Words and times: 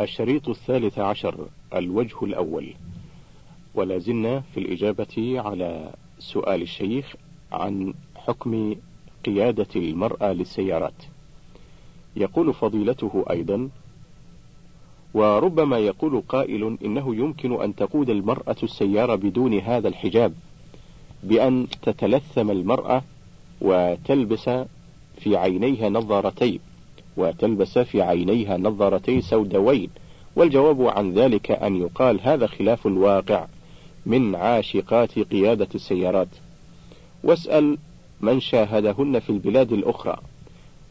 الشريط 0.00 0.48
الثالث 0.48 0.98
عشر 0.98 1.46
الوجه 1.74 2.24
الأول. 2.24 2.74
ولا 3.74 3.98
زلنا 3.98 4.40
في 4.40 4.60
الإجابة 4.60 5.40
على 5.40 5.92
سؤال 6.18 6.62
الشيخ 6.62 7.14
عن 7.52 7.94
حكم 8.16 8.74
قيادة 9.24 9.66
المرأة 9.76 10.32
للسيارات. 10.32 11.02
يقول 12.16 12.54
فضيلته 12.54 13.24
أيضا 13.30 13.68
وربما 15.14 15.78
يقول 15.78 16.22
قائل 16.28 16.76
إنه 16.84 17.14
يمكن 17.14 17.62
أن 17.62 17.74
تقود 17.74 18.10
المرأة 18.10 18.56
السيارة 18.62 19.14
بدون 19.14 19.58
هذا 19.58 19.88
الحجاب 19.88 20.34
بأن 21.22 21.66
تتلثم 21.82 22.50
المرأة 22.50 23.02
وتلبس 23.60 24.50
في 25.18 25.36
عينيها 25.36 25.88
نظارتين 25.88 26.60
وتلبس 27.18 27.78
في 27.78 28.02
عينيها 28.02 28.56
نظارتين 28.56 29.20
سوداوين 29.20 29.90
والجواب 30.36 30.82
عن 30.82 31.12
ذلك 31.12 31.50
أن 31.50 31.76
يقال 31.76 32.20
هذا 32.22 32.46
خلاف 32.46 32.86
الواقع 32.86 33.46
من 34.06 34.34
عاشقات 34.34 35.18
قيادة 35.18 35.68
السيارات. 35.74 36.28
واسأل 37.24 37.78
من 38.20 38.40
شاهدهن 38.40 39.18
في 39.18 39.30
البلاد 39.30 39.72
الأخرى. 39.72 40.16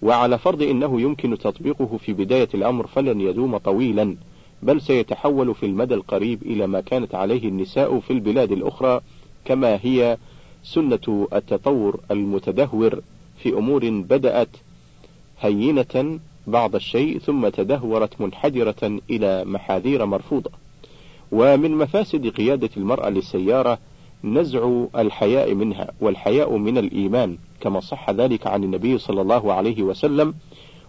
وعلى 0.02 0.38
فرض 0.38 0.62
أنه 0.62 1.02
يمكن 1.02 1.38
تطبيقه 1.38 1.98
في 1.98 2.13
بداية 2.13 2.50
الأمر 2.53 2.88
فلن 2.88 3.22
يدوم 3.22 3.58
طويلا 3.58 4.16
بل 4.64 4.81
سيتحول 4.81 5.55
في 5.55 5.66
المدى 5.66 5.94
القريب 5.94 6.44
إلى 6.44 6.67
ما 6.67 6.81
كانت 6.81 7.16
عليه 7.16 7.48
النساء 7.48 8.00
في 8.00 8.14
البلاد 8.14 8.52
الأخرى 8.52 9.02
كما 9.45 9.80
هي 9.84 10.17
سنة 10.64 11.28
التطور 11.34 12.00
المتدهور 12.12 13.02
في 13.38 13.50
أمور 13.50 13.89
بدأت 13.89 14.50
هينة 15.40 16.20
بعض 16.48 16.76
الشيء 16.76 17.20
ثم 17.20 17.48
تدهورت 17.50 18.22
منحدرة 18.22 19.00
إلى 19.09 19.45
محاذير 19.45 20.05
مرفوضة. 20.05 20.52
ومن 21.32 21.72
مفاسد 21.72 22.28
قيادة 22.28 22.70
المرأة 22.78 23.09
للسيارة 23.09 23.78
نزع 24.23 24.84
الحياء 24.95 25.53
منها، 25.53 25.88
والحياء 26.02 26.58
من 26.58 26.78
الإيمان، 26.78 27.38
كما 27.61 27.80
صح 27.80 28.09
ذلك 28.09 28.48
عن 28.48 28.64
النبي 28.64 28.98
صلى 28.98 29.22
الله 29.22 29.53
عليه 29.53 29.84
وسلم، 29.84 30.34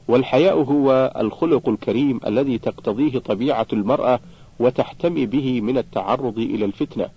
والحياء 0.08 0.58
هو 0.62 1.12
الخلق 1.16 1.68
الكريم 1.68 2.20
الذي 2.26 2.58
تقتضيه 2.58 3.18
طبيعة 3.18 3.66
المرأة 3.72 4.20
وتحتمي 4.60 5.26
به 5.26 5.60
من 5.60 5.78
التعرض 5.78 6.38
إلى 6.38 6.64
الفتنة. 6.64 7.08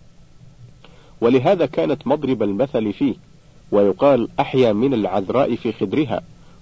ولهذا 1.22 1.66
كانت 1.66 2.08
مضرب 2.08 2.44
المثل 2.44 2.94
فيه، 2.94 3.16
ويقال 3.72 4.30
أحيا 4.40 4.74
من 4.74 4.94
العذراء 4.94 5.56
في 5.56 5.72
خدرها، 5.72 6.22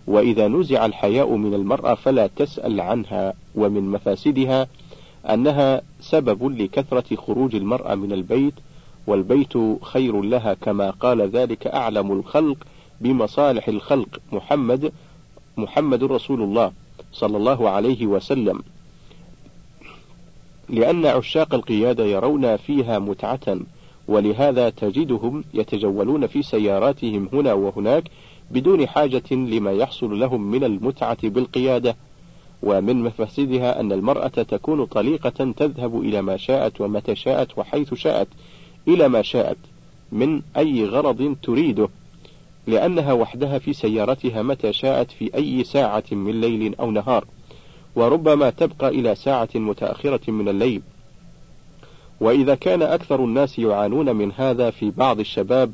وإذا 0.10 0.48
نزع 0.48 0.86
الحياء 0.86 1.36
من 1.36 1.54
المرأة 1.54 1.96
فلا 1.96 2.28
تسأل 2.28 2.82
عنها 2.82 3.34
ومن 3.56 3.92
مفاسدها 3.92 4.68
أنها 5.30 5.82
سبب 6.02 6.62
لكثرة 6.62 7.16
خروج 7.16 7.56
المرأة 7.56 7.96
من 7.96 8.12
البيت 8.14 8.54
والبيت 9.08 9.54
خير 9.82 10.22
لها 10.22 10.54
كما 10.54 10.90
قال 10.90 11.22
ذلك 11.22 11.68
أعلم 11.68 12.12
الخلق 12.12 12.58
بمصالح 13.02 13.68
الخلق 13.68 14.20
محمد 14.32 14.92
محمد 15.58 16.04
رسول 16.04 16.42
الله 16.42 16.72
صلى 17.14 17.38
الله 17.38 17.70
عليه 17.70 18.08
وسلم. 18.08 18.62
لأن 20.70 21.06
عشاق 21.06 21.54
القيادة 21.54 22.06
يرون 22.06 22.58
فيها 22.58 23.00
متعة 23.00 23.60
ولهذا 24.08 24.70
تجدهم 24.70 25.44
يتجولون 25.54 26.28
في 26.28 26.42
سياراتهم 26.42 27.30
هنا 27.34 27.54
وهناك 27.54 28.04
بدون 28.52 28.88
حاجة 28.88 29.24
لما 29.32 29.72
يحصل 29.72 30.20
لهم 30.20 30.52
من 30.52 30.64
المتعة 30.64 31.30
بالقيادة 31.30 31.96
ومن 32.64 33.04
مفاسدها 33.04 33.80
أن 33.80 33.92
المرأة 33.92 34.28
تكون 34.28 34.86
طليقة 34.86 35.54
تذهب 35.58 36.02
إلى 36.02 36.22
ما 36.22 36.38
شاءت 36.38 36.82
ومتى 36.82 37.16
شاءت 37.16 37.58
وحيث 37.58 37.94
شاءت 37.94 38.28
إلى 38.88 39.08
ما 39.08 39.22
شاءت 39.22 39.58
من 40.12 40.42
أي 40.58 40.86
غرض 40.86 41.36
تريده 41.44 41.90
لأنها 42.68 43.14
وحدها 43.14 43.60
في 43.60 43.74
سيارتها 43.74 44.42
متى 44.42 44.74
شاءت 44.74 45.12
في 45.12 45.36
أي 45.36 45.64
ساعة 45.64 46.04
من 46.12 46.42
ليل 46.42 46.76
أو 46.76 46.92
نهار 46.92 47.26
وربما 47.96 48.50
تبقى 48.50 48.90
إلى 48.90 49.16
ساعة 49.16 49.50
متأخرة 49.56 50.32
من 50.32 50.50
الليل. 50.50 50.82
وإذا 52.20 52.56
كان 52.56 52.82
أكثر 52.82 53.24
الناس 53.24 53.60
يعانون 53.60 54.16
من 54.16 54.32
هذا 54.32 54.70
في 54.70 54.92
بعض 54.92 55.20
الشباب 55.20 55.72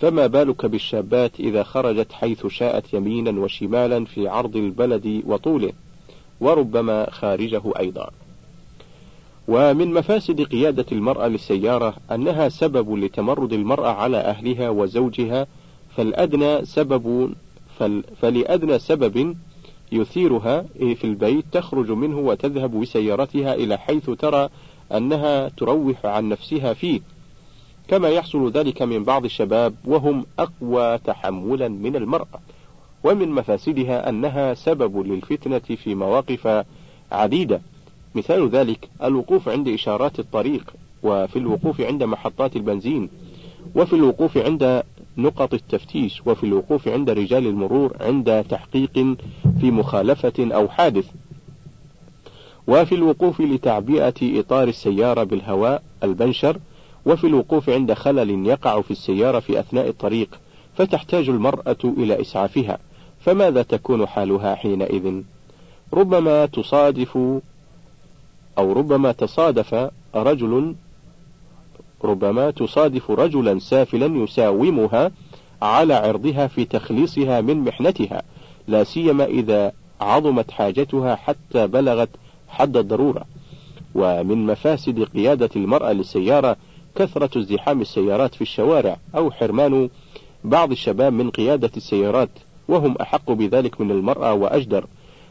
فما 0.00 0.26
بالك 0.26 0.66
بالشابات 0.66 1.40
إذا 1.40 1.62
خرجت 1.62 2.12
حيث 2.12 2.46
شاءت 2.46 2.94
يمينا 2.94 3.40
وشمالا 3.40 4.04
في 4.04 4.28
عرض 4.28 4.56
البلد 4.56 5.22
وطوله 5.26 5.72
وربما 6.40 7.10
خارجه 7.10 7.62
أيضا. 7.78 8.10
ومن 9.48 9.94
مفاسد 9.94 10.42
قيادة 10.42 10.86
المرأة 10.92 11.28
للسيارة 11.28 11.94
أنها 12.10 12.48
سبب 12.48 12.94
لتمرد 12.94 13.52
المرأة 13.52 13.88
على 13.88 14.16
أهلها 14.16 14.70
وزوجها 14.70 15.46
فالأدنى 15.96 16.64
سبب 16.64 17.34
فل 17.78 18.04
فلأدنى 18.20 18.78
سبب 18.78 19.36
يثيرها 19.92 20.62
في 20.78 21.04
البيت 21.04 21.44
تخرج 21.52 21.90
منه 21.90 22.18
وتذهب 22.18 22.80
بسيارتها 22.80 23.54
إلى 23.54 23.76
حيث 23.76 24.10
ترى 24.10 24.48
أنها 24.92 25.48
تروح 25.48 26.06
عن 26.06 26.28
نفسها 26.28 26.72
فيه. 26.72 27.00
كما 27.88 28.08
يحصل 28.08 28.50
ذلك 28.50 28.82
من 28.82 29.04
بعض 29.04 29.24
الشباب 29.24 29.74
وهم 29.84 30.26
أقوى 30.38 30.98
تحملا 30.98 31.68
من 31.68 31.96
المرأة. 31.96 32.40
ومن 33.04 33.28
مفاسدها 33.28 34.08
أنها 34.08 34.54
سبب 34.54 35.06
للفتنة 35.06 35.58
في 35.58 35.94
مواقف 35.94 36.64
عديدة. 37.12 37.60
مثال 38.14 38.48
ذلك 38.48 38.88
الوقوف 39.02 39.48
عند 39.48 39.68
إشارات 39.68 40.18
الطريق 40.18 40.74
وفي 41.02 41.38
الوقوف 41.38 41.80
عند 41.80 42.02
محطات 42.02 42.56
البنزين 42.56 43.08
وفي 43.74 43.92
الوقوف 43.92 44.36
عند 44.38 44.82
نقط 45.16 45.54
التفتيش 45.54 46.22
وفي 46.26 46.44
الوقوف 46.44 46.88
عند 46.88 47.10
رجال 47.10 47.46
المرور 47.46 47.96
عند 48.00 48.44
تحقيق 48.48 49.16
في 49.60 49.70
مخالفة 49.70 50.32
أو 50.38 50.68
حادث. 50.68 51.06
وفي 52.66 52.94
الوقوف 52.94 53.40
لتعبئة 53.40 54.40
إطار 54.40 54.68
السيارة 54.68 55.24
بالهواء 55.24 55.82
البنشر 56.02 56.58
وفي 57.06 57.26
الوقوف 57.26 57.70
عند 57.70 57.92
خلل 57.92 58.46
يقع 58.46 58.80
في 58.80 58.90
السيارة 58.90 59.40
في 59.40 59.60
أثناء 59.60 59.88
الطريق 59.88 60.40
فتحتاج 60.76 61.28
المرأة 61.28 61.76
إلى 61.84 62.20
إسعافها 62.20 62.78
فماذا 63.20 63.62
تكون 63.62 64.06
حالها 64.06 64.54
حينئذ؟ 64.54 65.22
ربما 65.92 66.46
تصادف 66.46 67.16
أو 68.58 68.72
ربما 68.72 69.12
تصادف 69.12 69.90
رجل 70.14 70.74
ربما 72.04 72.50
تصادف 72.50 73.10
رجلا 73.10 73.58
سافلا 73.58 74.06
يساومها 74.06 75.10
على 75.62 75.94
عرضها 75.94 76.46
في 76.46 76.64
تخليصها 76.64 77.40
من 77.40 77.56
محنتها 77.56 78.22
لا 78.68 78.84
سيما 78.84 79.24
إذا 79.24 79.72
عظمت 80.00 80.50
حاجتها 80.50 81.16
حتى 81.16 81.66
بلغت 81.66 82.08
حد 82.48 82.76
الضرورة. 82.76 83.24
ومن 83.94 84.46
مفاسد 84.46 85.02
قيادة 85.02 85.50
المرأة 85.56 85.92
للسيارة 85.92 86.56
كثرة 86.96 87.38
ازدحام 87.38 87.80
السيارات 87.80 88.34
في 88.34 88.40
الشوارع 88.42 88.96
أو 89.16 89.30
حرمان 89.30 89.88
بعض 90.44 90.70
الشباب 90.70 91.12
من 91.12 91.30
قيادة 91.30 91.70
السيارات 91.76 92.28
وهم 92.68 92.96
أحق 93.00 93.32
بذلك 93.32 93.80
من 93.80 93.90
المرأة 93.90 94.32
وأجدر. 94.34 94.86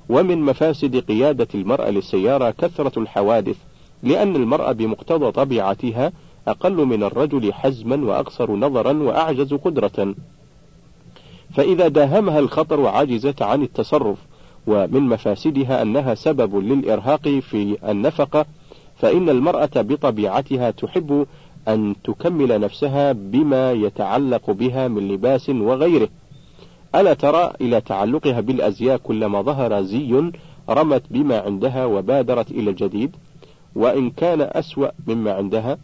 ومن 0.10 0.42
مفاسد 0.42 0.98
قيادة 0.98 1.48
المرأة 1.56 1.90
للسيارة 1.90 2.52
كثرة 2.52 3.00
الحوادث 3.00 3.56
لأن 4.04 4.36
المرأة 4.36 4.72
بمقتضى 4.72 5.32
طبيعتها 5.32 6.12
أقل 6.48 6.86
من 6.86 7.04
الرجل 7.04 7.54
حزما 7.54 7.96
وأقصر 8.06 8.52
نظرا 8.52 8.94
وأعجز 8.94 9.54
قدرة. 9.54 10.16
فإذا 11.54 11.88
داهمها 11.88 12.40
الخطر 12.40 12.88
عجزت 12.88 13.42
عن 13.42 13.62
التصرف 13.64 14.18
ومن 14.68 15.02
مفاسدها 15.02 15.82
أنها 15.82 16.16
سبب 16.16 16.56
للإرهاق 16.56 17.28
في 17.30 17.78
النفقة 17.92 18.46
فإن 18.96 19.30
المرأة 19.30 19.70
بطبيعتها 19.76 20.72
تحب 20.72 21.28
أن 21.68 21.96
تكمل 22.04 22.60
نفسها 22.60 23.12
بما 23.12 23.72
يتعلق 23.72 24.52
بها 24.52 24.88
من 24.88 25.08
لباس 25.08 25.50
وغيره. 25.50 26.10
ألا 26.96 27.14
ترى 27.14 27.54
إلى 27.62 27.82
تعلقها 27.82 28.42
بالأزياء 28.42 28.98
كلما 28.98 29.42
ظهر 29.42 29.82
زي 29.82 30.32
رمت 30.70 31.04
بما 31.10 31.40
عندها 31.40 31.86
وبادرت 31.86 32.52
إلى 32.52 32.70
الجديد؟ 32.70 33.16
وإن 33.76 34.10
كان 34.10 34.42
أسوأ 34.42 34.88
مما 35.08 35.34
عندها؟ 35.34 35.78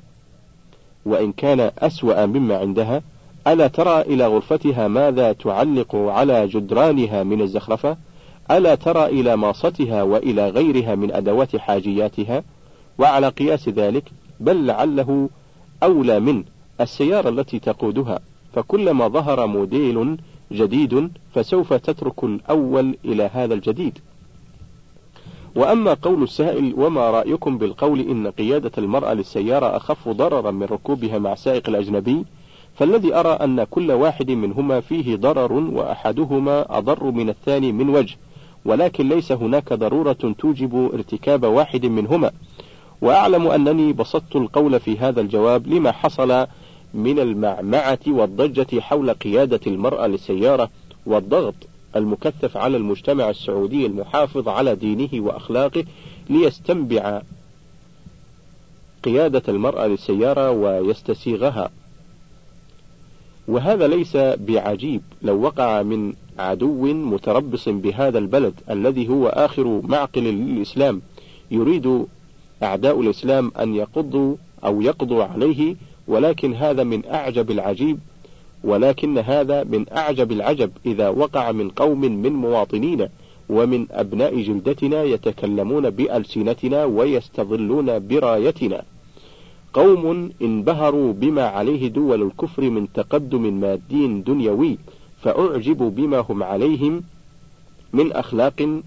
وإن 1.06 1.32
كان 1.32 1.72
أسوأ 1.80 2.26
مما 2.26 2.58
عندها؟ 2.58 3.02
ألا 3.48 3.68
ترى 3.68 4.02
إلى 4.02 4.28
غرفتها 4.28 4.88
ماذا 4.88 5.34
تعلق 5.34 5.96
على 5.96 6.48
جدرانها 6.48 7.24
من 7.24 7.42
الزخرفة؟ 7.42 7.98
ألا 8.52 8.76
ترى 8.76 9.06
إلى 9.06 9.36
ماصتها 9.36 10.04
وإلى 10.04 10.50
غيرها 10.50 10.96
من 10.96 11.14
أدوات 11.14 11.56
حاجياتها؟ 11.56 12.44
وعلى 13.00 13.28
قياس 13.28 13.70
ذلك 13.70 14.04
بل 14.40 14.66
لعله 14.66 15.30
أولى 15.84 16.20
من 16.20 16.44
السيارة 16.82 17.30
التي 17.30 17.60
تقودها 17.60 18.20
فكلما 18.54 19.08
ظهر 19.08 19.48
موديل 19.48 20.18
جديد 20.52 21.12
فسوف 21.34 21.74
تترك 21.74 22.24
الأول 22.24 22.98
إلى 23.06 23.30
هذا 23.34 23.54
الجديد. 23.54 24.00
وأما 25.56 25.94
قول 25.94 26.24
السائل 26.24 26.74
وما 26.78 27.12
رأيكم 27.12 27.58
بالقول 27.58 28.00
إن 28.00 28.28
قيادة 28.28 28.72
المرأة 28.78 29.14
للسيارة 29.14 29.78
أخف 29.78 30.10
ضررا 30.10 30.52
من 30.52 30.64
ركوبها 30.64 31.20
مع 31.20 31.36
سائق 31.36 31.70
الأجنبي؟ 31.70 32.26
فالذي 32.76 33.16
أرى 33.16 33.30
أن 33.30 33.64
كل 33.64 33.92
واحد 33.92 34.32
منهما 34.32 34.80
فيه 34.80 35.16
ضرر 35.16 35.54
وأحدهما 35.54 36.78
أضر 36.78 37.12
من 37.12 37.30
الثاني 37.30 37.72
من 37.72 37.90
وجه 37.90 38.18
ولكن 38.66 39.10
ليس 39.10 39.32
هناك 39.32 39.74
ضرورة 39.74 40.36
توجب 40.40 40.90
ارتكاب 40.94 41.44
واحد 41.44 41.86
منهما. 41.86 42.32
وأعلم 43.02 43.48
أنني 43.48 43.94
بسطت 43.94 44.36
القول 44.36 44.80
في 44.80 44.98
هذا 44.98 45.22
الجواب 45.22 45.68
لما 45.68 45.92
حصل 45.92 46.48
من 46.94 47.20
المعمعة 47.20 48.00
والضجة 48.08 48.80
حول 48.80 49.14
قيادة 49.14 49.60
المرأة 49.68 50.08
للسيارة 50.08 50.70
والضغط 51.06 51.56
المكثف 51.96 52.58
على 52.58 52.78
المجتمع 52.78 53.30
السعودي 53.30 53.86
المحافظ 53.86 54.48
على 54.48 54.76
دينه 54.76 55.10
وأخلاقه 55.14 55.84
ليستنبع 56.30 57.22
قيادة 59.04 59.44
المرأة 59.48 59.88
للسيارة 59.88 60.52
ويستسيغها. 60.52 61.70
وهذا 63.48 63.88
ليس 63.88 64.18
بعجيب 64.18 65.02
لو 65.22 65.42
وقع 65.42 65.82
من 65.82 66.14
عدو 66.40 66.94
متربص 66.94 67.70
بهذا 67.70 68.18
البلد 68.18 68.54
الذي 68.70 69.10
هو 69.10 69.28
آخر 69.28 69.82
معقل 69.84 70.24
للإسلام 70.24 71.02
يريد 71.52 72.06
أعداء 72.64 73.02
الإسلام 73.02 73.52
أن 73.60 73.76
يقضوا 73.76 74.36
أو 74.66 74.82
يقضوا 74.82 75.24
عليه 75.24 75.76
ولكن 76.08 76.54
هذا 76.54 76.84
من 76.84 77.06
أعجب 77.06 77.52
العجيب 77.52 78.00
ولكن 78.64 79.18
هذا 79.18 79.64
من 79.64 79.86
أعجب 79.98 80.32
العجب 80.32 80.72
إذا 80.86 81.10
وقع 81.10 81.52
من 81.52 81.70
قوم 81.70 82.02
من 82.02 82.34
مواطنينا 82.34 83.10
ومن 83.50 83.88
أبناء 83.92 84.42
جلدتنا 84.42 85.04
يتكلمون 85.04 85.90
بألسنتنا 85.90 86.86
ويستظلون 86.86 88.08
برايتنا. 88.08 88.84
قوم 89.74 90.32
انبهروا 90.42 91.14
بما 91.14 91.44
عليه 91.44 91.88
دول 91.88 92.22
الكفر 92.22 92.70
من 92.70 92.92
تقدم 92.94 93.54
مادي 93.60 94.08
دنيوي 94.08 94.78
فأعجبوا 95.22 95.90
بما 95.90 96.26
هم 96.30 96.44
عليهم 96.44 97.04
من 97.94 98.12
أخلاق 98.12 98.82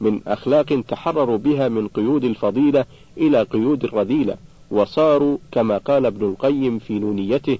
من 0.00 0.20
أخلاق 0.26 0.82
تحرروا 0.88 1.36
بها 1.38 1.68
من 1.68 1.88
قيود 1.88 2.24
الفضيلة 2.24 2.84
إلى 3.18 3.42
قيود 3.42 3.84
الرذيلة 3.84 4.36
وصاروا 4.70 5.38
كما 5.52 5.78
قال 5.78 6.06
ابن 6.06 6.26
القيم 6.26 6.78
في 6.78 6.98
نونيته 6.98 7.58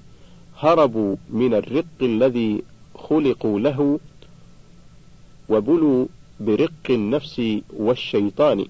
هربوا 0.59 1.15
من 1.29 1.53
الرق 1.53 1.85
الذي 2.01 2.63
خلقوا 2.95 3.59
له 3.59 3.99
وبلوا 5.49 6.05
برق 6.39 6.71
النفس 6.89 7.41
والشيطان. 7.77 8.65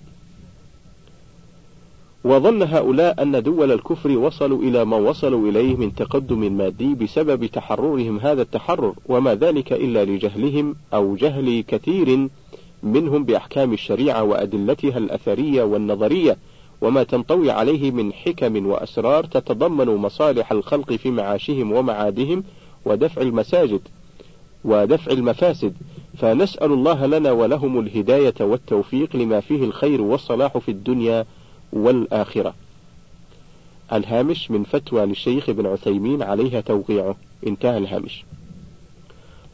وظن 2.24 2.64
هؤلاء 2.64 3.24
أن 3.24 3.44
دول 3.44 3.72
الكفر 3.72 4.18
وصلوا 4.18 4.64
إلى 4.64 4.86
ما 4.86 4.98
وصلوا 4.98 5.50
إليه 5.50 5.76
من 5.76 5.96
تقدم 5.96 6.58
مادي 6.58 6.96
بسبب 6.96 7.46
تحررهم 7.46 8.20
هذا 8.20 8.42
التحرر 8.42 8.94
وما 9.06 9.36
ذلك 9.36 9.74
إلا 9.74 10.06
لجهلهم 10.06 10.76
أو 10.94 11.16
جهل 11.16 11.64
كثير 11.68 12.30
منهم 12.84 13.24
بأحكام 13.24 13.74
الشريعة 13.74 14.24
وأدلتها 14.24 14.98
الأثرية 14.98 15.64
والنظرية. 15.64 16.38
وما 16.86 17.04
تنطوي 17.04 17.52
عليه 17.52 17.92
من 17.92 18.14
حكم 18.14 18.68
وأسرار 18.68 19.26
تتضمن 19.26 19.86
مصالح 19.86 20.52
الخلق 20.52 20.94
في 20.94 21.12
معاشهم 21.12 21.72
ومعادهم 21.72 22.44
ودفع 22.86 23.22
المساجد 23.22 23.82
ودفع 24.66 25.12
المفاسد 25.12 25.74
فنسأل 26.18 26.72
الله 26.72 27.06
لنا 27.06 27.32
ولهم 27.32 27.80
الهداية 27.80 28.34
والتوفيق 28.40 29.16
لما 29.16 29.40
فيه 29.40 29.64
الخير 29.64 30.02
والصلاح 30.02 30.58
في 30.58 30.72
الدنيا 30.72 31.26
والآخرة. 31.74 32.54
الهامش 33.94 34.52
من 34.52 34.64
فتوى 34.64 35.06
للشيخ 35.06 35.50
ابن 35.50 35.66
عثيمين 35.66 36.24
عليها 36.24 36.62
توقيعه 36.62 37.16
انتهى 37.48 37.78
الهامش. 37.78 38.26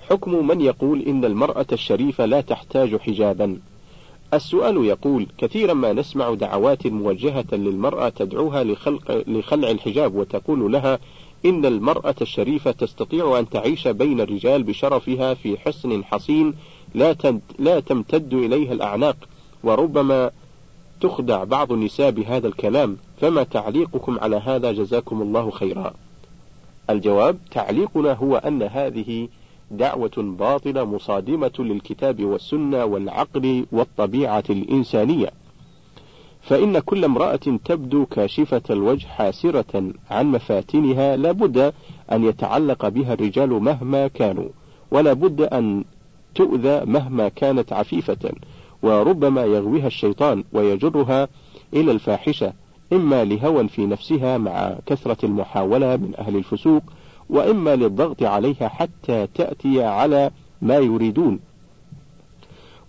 حكم 0.10 0.48
من 0.48 0.62
يقول 0.62 1.02
إن 1.02 1.26
المرأة 1.26 1.66
الشريفة 1.72 2.26
لا 2.26 2.42
تحتاج 2.42 2.96
حجابا 2.96 3.60
السؤال 4.34 4.86
يقول 4.86 5.28
كثيرا 5.38 5.74
ما 5.74 5.94
نسمع 5.94 6.34
دعوات 6.34 6.88
موجهة 6.88 7.46
للمرأة 7.52 8.10
تدعوها 8.10 8.64
لخلق 8.64 9.24
لخلع 9.28 9.72
الحجاب 9.72 10.16
وتقول 10.16 10.72
لها 10.72 11.00
إن 11.46 11.66
المرأة 11.66 12.16
الشريفة 12.22 12.72
تستطيع 12.72 13.40
أن 13.40 13.50
تعيش 13.50 13.88
بين 13.88 14.22
الرجال 14.22 14.64
بشرفها 14.64 15.34
في 15.34 15.58
حصن 15.58 16.04
حصين 16.04 16.54
لا 16.96 17.16
لا 17.60 17.80
تمتد 17.80 18.34
إليها 18.34 18.74
الأعناق 18.74 19.18
وربما 19.64 20.32
تخدع 21.02 21.44
بعض 21.44 21.72
النساء 21.72 22.12
بهذا 22.12 22.48
الكلام 22.48 22.98
فما 23.22 23.44
تعليقكم 23.44 24.20
على 24.20 24.36
هذا؟ 24.36 24.72
جزاكم 24.72 25.22
الله 25.22 25.52
خيرا. 25.52 25.94
الجواب 26.90 27.38
تعليقنا 27.52 28.14
هو 28.14 28.36
أن 28.36 28.64
هذه 28.64 29.28
دعوة 29.72 30.12
باطلة 30.18 30.86
مصادمة 30.86 31.52
للكتاب 31.60 32.24
والسنة 32.24 32.86
والعقل 32.86 33.66
والطبيعة 33.72 34.44
الإنسانية. 34.50 35.32
فإن 36.42 36.80
كل 36.80 37.04
امرأة 37.06 37.36
تبدو 37.66 38.06
كاشفة 38.06 38.62
الوجه 38.70 39.08
حاسرة 39.08 39.92
عن 40.10 40.26
مفاتنها 40.32 41.16
لابد 41.16 41.74
أن 42.12 42.24
يتعلق 42.24 42.88
بها 42.88 43.14
الرجال 43.14 43.50
مهما 43.50 44.08
كانوا 44.08 44.50
ولا 44.92 45.14
بد 45.14 45.42
أن 45.42 45.84
تؤذى 46.36 46.86
مهما 46.86 47.30
كانت 47.30 47.74
عفيفة 47.74 48.32
وربما 48.84 49.44
يغويها 49.46 49.88
الشيطان 49.88 50.44
ويجرها 50.54 51.28
إلى 51.74 51.92
الفاحشة 51.92 52.54
إما 52.94 53.24
لهوى 53.24 53.68
في 53.68 53.86
نفسها 53.86 54.38
مع 54.38 54.76
كثرة 54.86 55.26
المحاولة 55.26 55.96
من 55.96 56.14
أهل 56.20 56.36
الفسوق 56.36 56.84
وإما 57.32 57.76
للضغط 57.76 58.24
عليها 58.24 58.68
حتى 58.68 59.28
تأتي 59.36 59.84
على 59.84 60.32
ما 60.62 60.78
يريدون. 60.78 61.40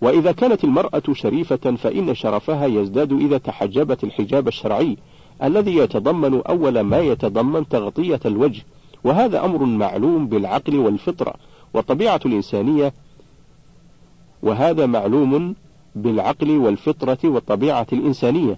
وإذا 0.01 0.31
كانت 0.31 0.63
المرأة 0.63 1.03
شريفة 1.13 1.75
فإن 1.75 2.15
شرفها 2.15 2.65
يزداد 2.65 3.13
إذا 3.13 3.37
تحجبت 3.37 4.03
الحجاب 4.03 4.47
الشرعي 4.47 4.97
الذي 5.43 5.75
يتضمن 5.75 6.41
أول 6.41 6.79
ما 6.79 6.99
يتضمن 6.99 7.67
تغطية 7.67 8.19
الوجه. 8.25 8.63
وهذا 9.03 9.45
أمر 9.45 9.65
معلوم 9.65 10.27
بالعقل 10.27 10.75
والفطرة 10.75 11.33
والطبيعة 11.73 12.19
الإنسانية. 12.25 12.93
وهذا 14.43 14.85
معلوم 14.85 15.55
بالعقل 15.95 16.57
والفطرة 16.57 17.17
والطبيعة 17.23 17.87
الإنسانية. 17.93 18.57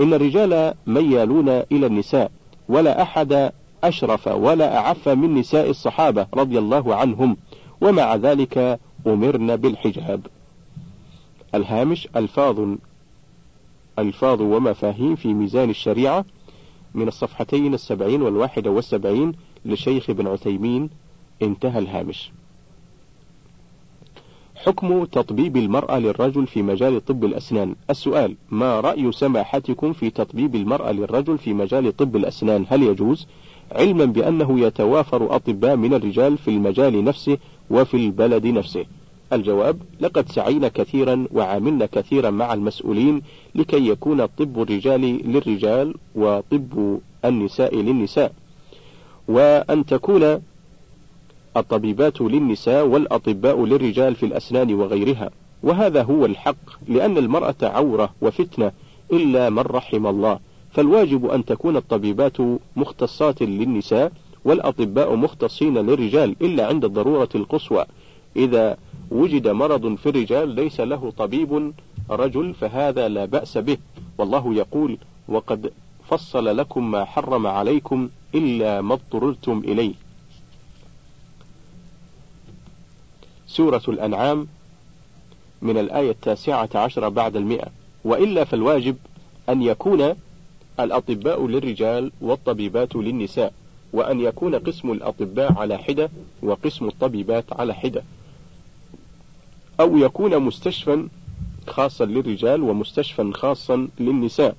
إن 0.00 0.14
الرجال 0.14 0.74
ميالون 0.86 1.48
إلى 1.48 1.86
النساء 1.86 2.30
ولا 2.68 3.02
أحد 3.02 3.52
أشرف 3.88 4.26
ولا 4.28 4.76
أعف 4.78 5.08
من 5.08 5.34
نساء 5.34 5.70
الصحابة 5.70 6.26
رضي 6.34 6.58
الله 6.58 6.94
عنهم 6.94 7.36
ومع 7.80 8.14
ذلك 8.14 8.80
أمرن 9.06 9.56
بالحجاب. 9.56 10.26
الهامش 11.54 12.08
ألفاظ 12.16 12.76
ألفاظ 13.98 14.42
ومفاهيم 14.42 15.16
في 15.16 15.34
ميزان 15.34 15.70
الشريعة 15.70 16.24
من 16.94 17.08
الصفحتين 17.08 17.74
السبعين 17.74 18.22
والواحدة 18.22 18.70
والسبعين 18.70 19.32
لشيخ 19.64 20.10
ابن 20.10 20.26
عثيمين. 20.26 20.90
انتهى 21.42 21.78
الهامش. 21.78 22.30
حكم 24.56 25.04
تطبيب 25.04 25.56
المرأة 25.56 25.98
للرجل 25.98 26.46
في 26.46 26.62
مجال 26.62 27.04
طب 27.04 27.24
الأسنان. 27.24 27.74
السؤال 27.90 28.36
ما 28.50 28.80
رأي 28.80 29.12
سماحتكم 29.12 29.92
في 29.92 30.10
تطبيب 30.10 30.54
المرأة 30.54 30.92
للرجل 30.92 31.38
في 31.38 31.54
مجال 31.54 31.96
طب 31.96 32.16
الأسنان؟ 32.16 32.66
هل 32.68 32.82
يجوز؟ 32.82 33.26
علما 33.72 34.04
بأنه 34.04 34.60
يتوافر 34.60 35.36
أطباء 35.36 35.76
من 35.76 35.94
الرجال 35.94 36.38
في 36.38 36.48
المجال 36.48 37.04
نفسه 37.04 37.38
وفي 37.70 37.96
البلد 37.96 38.46
نفسه. 38.46 38.84
الجواب 39.32 39.76
لقد 40.00 40.28
سعينا 40.28 40.68
كثيرا 40.68 41.26
وعاملنا 41.32 41.86
كثيرا 41.86 42.30
مع 42.30 42.54
المسؤولين 42.54 43.22
لكي 43.54 43.88
يكون 43.88 44.26
طب 44.26 44.62
الرجال 44.62 45.00
للرجال 45.00 45.94
وطب 46.14 46.98
النساء 47.24 47.76
للنساء. 47.76 48.32
وأن 49.28 49.86
تكون 49.86 50.42
الطبيبات 51.56 52.20
للنساء 52.20 52.86
والأطباء 52.86 53.64
للرجال 53.64 54.14
في 54.14 54.26
الأسنان 54.26 54.74
وغيرها. 54.74 55.30
وهذا 55.62 56.02
هو 56.02 56.26
الحق 56.26 56.56
لأن 56.88 57.18
المرأة 57.18 57.54
عورة 57.62 58.10
وفتنة 58.20 58.72
إلا 59.12 59.50
من 59.50 59.58
رحم 59.58 60.06
الله. 60.06 60.38
فالواجب 60.74 61.26
أن 61.26 61.44
تكون 61.44 61.76
الطبيبات 61.76 62.36
مختصات 62.76 63.42
للنساء 63.42 64.12
والأطباء 64.44 65.14
مختصين 65.14 65.78
للرجال 65.78 66.36
إلا 66.42 66.66
عند 66.66 66.84
الضرورة 66.84 67.28
القصوى. 67.34 67.84
إذا 68.36 68.76
وجد 69.10 69.48
مرض 69.48 69.94
في 69.94 70.08
الرجال 70.08 70.48
ليس 70.48 70.80
له 70.80 71.12
طبيب 71.18 71.72
رجل 72.10 72.54
فهذا 72.54 73.08
لا 73.08 73.24
بأس 73.24 73.58
به. 73.58 73.76
والله 74.18 74.54
يقول 74.54 74.98
وقد 75.28 75.72
فصل 76.08 76.56
لكم 76.56 76.90
ما 76.90 77.04
حرم 77.04 77.46
عليكم 77.46 78.08
إلا 78.34 78.80
ما 78.80 78.94
اضطررتم 78.94 79.58
إليه. 79.58 79.94
سورة 83.46 83.82
الأنعام 83.88 84.46
من 85.62 85.78
الآية 85.78 86.10
التاسعة 86.10 86.68
عشر 86.74 87.08
بعد 87.08 87.36
المئة. 87.36 87.66
وإلا 88.04 88.44
فالواجب 88.44 88.96
أن 89.48 89.62
يكون 89.62 90.14
الأطباء 90.80 91.46
للرجال 91.46 92.12
والطبيبات 92.20 92.96
للنساء 92.96 93.52
وأن 93.92 94.20
يكون 94.20 94.54
قسم 94.54 94.92
الأطباء 94.92 95.52
على 95.52 95.78
حدة 95.78 96.10
وقسم 96.42 96.88
الطبيبات 96.88 97.44
على 97.52 97.74
حدة. 97.74 98.02
أو 99.80 99.96
يكون 99.96 100.38
مستشفى 100.38 101.08
خاصا 101.66 102.04
للرجال 102.04 102.62
ومستشفى 102.62 103.32
خاصا 103.32 103.88
للنساء. 104.00 104.56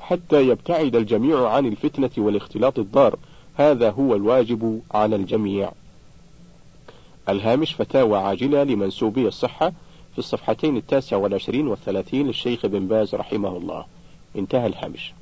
حتى 0.00 0.48
يبتعد 0.48 0.96
الجميع 0.96 1.48
عن 1.48 1.66
الفتنة 1.66 2.10
والاختلاط 2.18 2.78
الضار 2.78 3.18
هذا 3.54 3.90
هو 3.90 4.14
الواجب 4.14 4.80
على 4.90 5.16
الجميع. 5.16 5.72
الهامش 7.28 7.74
فتاوى 7.74 8.18
عاجلة 8.18 8.62
لمنسوبي 8.62 9.28
الصحة 9.28 9.72
في 10.12 10.18
الصفحتين 10.18 10.76
التاسع 10.76 11.16
والعشرين 11.16 11.68
والثلاثين 11.68 12.26
للشيخ 12.26 12.66
بن 12.66 12.88
باز 12.88 13.14
رحمه 13.14 13.56
الله. 13.56 13.84
انتهى 14.36 14.66
الهامش 14.66 15.12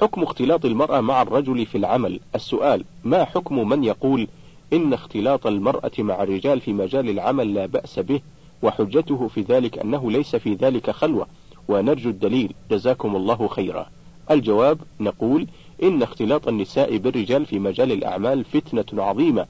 حكم 0.00 0.22
اختلاط 0.22 0.64
المرأة 0.64 1.00
مع 1.00 1.22
الرجل 1.22 1.66
في 1.66 1.78
العمل. 1.78 2.20
السؤال 2.34 2.84
ما 3.04 3.24
حكم 3.24 3.68
من 3.68 3.84
يقول 3.84 4.28
إن 4.72 4.92
اختلاط 4.92 5.46
المرأة 5.46 5.92
مع 5.98 6.22
الرجال 6.22 6.60
في 6.60 6.72
مجال 6.72 7.08
العمل 7.10 7.54
لا 7.54 7.66
بأس 7.66 7.98
به؟ 7.98 8.20
وحجته 8.62 9.28
في 9.28 9.40
ذلك 9.40 9.78
أنه 9.78 10.10
ليس 10.10 10.36
في 10.36 10.54
ذلك 10.54 10.90
خلوة. 10.90 11.26
ونرجو 11.68 12.10
الدليل. 12.10 12.54
جزاكم 12.70 13.16
الله 13.16 13.48
خيرا. 13.48 13.86
الجواب 14.30 14.78
نقول 15.00 15.46
إن 15.82 16.02
اختلاط 16.02 16.48
النساء 16.48 16.96
بالرجال 16.96 17.46
في 17.46 17.58
مجال 17.58 17.92
الأعمال 17.92 18.44
فتنة 18.44 19.04
عظيمة 19.04 19.46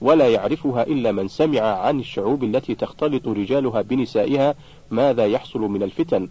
ولا 0.00 0.28
يعرفها 0.28 0.82
إلا 0.82 1.12
من 1.12 1.28
سمع 1.28 1.60
عن 1.60 2.00
الشعوب 2.00 2.44
التي 2.44 2.74
تختلط 2.74 3.28
رجالها 3.28 3.82
بنسائها 3.82 4.54
ماذا 4.90 5.26
يحصل 5.26 5.60
من 5.60 5.82
الفتن. 5.82 6.28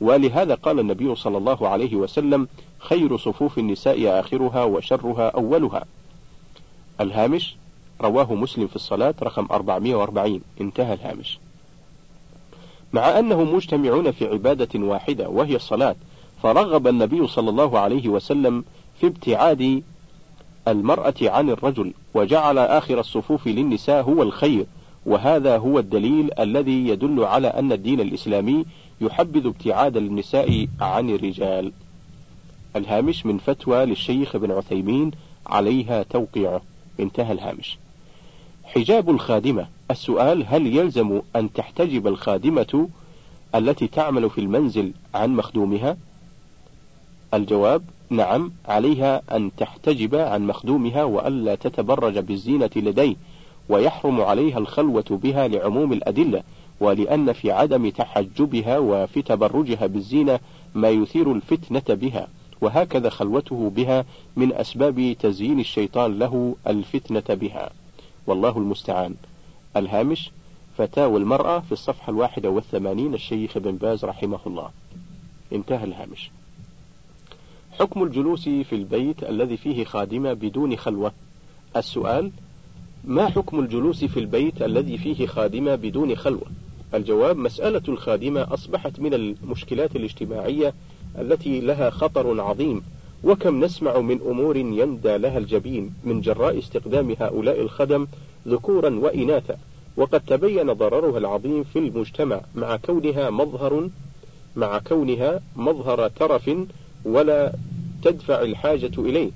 ولهذا 0.00 0.54
قال 0.54 0.80
النبي 0.80 1.14
صلى 1.14 1.38
الله 1.38 1.68
عليه 1.68 1.96
وسلم 1.96 2.48
خير 2.78 3.16
صفوف 3.16 3.58
النساء 3.58 4.20
آخرها 4.20 4.64
وشرها 4.64 5.28
أولها. 5.28 5.84
الهامش 7.00 7.56
رواه 8.00 8.34
مسلم 8.34 8.66
في 8.66 8.76
الصلاة 8.76 9.14
رقم 9.22 9.46
440 9.50 10.40
انتهى 10.60 10.94
الهامش. 10.94 11.38
مع 12.92 13.18
أنهم 13.18 13.54
مجتمعون 13.54 14.10
في 14.10 14.26
عبادة 14.26 14.80
واحدة 14.80 15.28
وهي 15.28 15.56
الصلاة 15.56 15.96
فرغب 16.42 16.86
النبي 16.86 17.26
صلى 17.26 17.50
الله 17.50 17.78
عليه 17.78 18.08
وسلم 18.08 18.64
في 19.00 19.06
ابتعاد 19.06 19.82
المرأة 20.68 21.14
عن 21.22 21.50
الرجل 21.50 21.92
وجعل 22.14 22.58
آخر 22.58 23.00
الصفوف 23.00 23.46
للنساء 23.46 24.02
هو 24.02 24.22
الخير 24.22 24.66
وهذا 25.06 25.58
هو 25.58 25.78
الدليل 25.78 26.30
الذي 26.38 26.88
يدل 26.88 27.24
على 27.24 27.48
أن 27.48 27.72
الدين 27.72 28.00
الإسلامي 28.00 28.64
يحبذ 29.00 29.46
ابتعاد 29.46 29.96
النساء 29.96 30.66
عن 30.80 31.10
الرجال. 31.10 31.72
الهامش 32.76 33.26
من 33.26 33.38
فتوى 33.38 33.84
للشيخ 33.84 34.34
ابن 34.34 34.50
عثيمين 34.50 35.10
عليها 35.46 36.02
توقيعه 36.02 36.60
انتهى 37.00 37.32
الهامش. 37.32 37.78
حجاب 38.64 39.10
الخادمة. 39.10 39.68
السؤال 39.90 40.44
هل 40.46 40.66
يلزم 40.66 41.20
أن 41.36 41.52
تحتجب 41.52 42.06
الخادمة 42.06 42.88
التي 43.54 43.86
تعمل 43.86 44.30
في 44.30 44.40
المنزل 44.40 44.92
عن 45.14 45.30
مخدومها؟ 45.36 45.96
الجواب 47.34 47.82
نعم 48.10 48.52
عليها 48.68 49.22
أن 49.36 49.50
تحتجب 49.56 50.14
عن 50.14 50.46
مخدومها 50.46 51.04
وألا 51.04 51.54
تتبرج 51.54 52.18
بالزينة 52.18 52.70
لديه 52.76 53.16
ويحرم 53.68 54.20
عليها 54.20 54.58
الخلوة 54.58 55.04
بها 55.10 55.48
لعموم 55.48 55.92
الأدلة 55.92 56.42
ولأن 56.80 57.32
في 57.32 57.52
عدم 57.52 57.90
تحجبها 57.90 58.78
وفي 58.78 59.22
تبرجها 59.22 59.86
بالزينة 59.86 60.40
ما 60.74 60.88
يثير 60.88 61.32
الفتنة 61.32 61.96
بها 61.96 62.28
وهكذا 62.60 63.08
خلوته 63.08 63.70
بها 63.70 64.04
من 64.36 64.52
أسباب 64.52 65.16
تزيين 65.20 65.60
الشيطان 65.60 66.18
له 66.18 66.56
الفتنة 66.66 67.36
بها. 67.36 67.70
والله 68.26 68.58
المستعان. 68.58 69.14
الهامش 69.76 70.30
فتاوى 70.78 71.16
المرأة 71.20 71.60
في 71.60 71.72
الصفحة 71.72 72.10
الواحدة 72.10 72.50
والثمانين 72.50 73.14
الشيخ 73.14 73.58
بن 73.58 73.76
باز 73.76 74.04
رحمه 74.04 74.38
الله. 74.46 74.70
انتهى 75.52 75.84
الهامش. 75.84 76.30
حكم 77.80 78.02
الجلوس 78.02 78.48
في 78.48 78.72
البيت 78.72 79.24
الذي 79.24 79.56
فيه 79.56 79.84
خادمة 79.84 80.32
بدون 80.32 80.76
خلوة. 80.76 81.12
السؤال 81.76 82.30
ما 83.04 83.28
حكم 83.28 83.60
الجلوس 83.60 84.04
في 84.04 84.20
البيت 84.20 84.62
الذي 84.62 84.98
فيه 84.98 85.26
خادمة 85.26 85.74
بدون 85.74 86.16
خلوة؟ 86.16 86.46
الجواب 86.94 87.36
مسألة 87.36 87.82
الخادمة 87.88 88.54
أصبحت 88.54 89.00
من 89.00 89.14
المشكلات 89.14 89.96
الاجتماعية 89.96 90.74
التي 91.18 91.60
لها 91.60 91.90
خطر 91.90 92.40
عظيم 92.40 92.82
وكم 93.24 93.64
نسمع 93.64 93.98
من 93.98 94.20
أمور 94.20 94.56
يندى 94.56 95.16
لها 95.16 95.38
الجبين 95.38 95.94
من 96.04 96.20
جراء 96.20 96.58
استخدام 96.58 97.16
هؤلاء 97.20 97.60
الخدم 97.60 98.06
ذكورا 98.48 98.90
وإناثا 98.90 99.58
وقد 99.96 100.20
تبين 100.20 100.72
ضررها 100.72 101.18
العظيم 101.18 101.64
في 101.64 101.78
المجتمع 101.78 102.40
مع 102.54 102.76
كونها 102.76 103.30
مظهر 103.30 103.88
مع 104.56 104.78
كونها 104.78 105.40
مظهر 105.56 106.08
ترف 106.08 106.50
ولا 107.04 107.52
تدفع 108.02 108.42
الحاجة 108.42 108.92
إليه. 108.98 109.30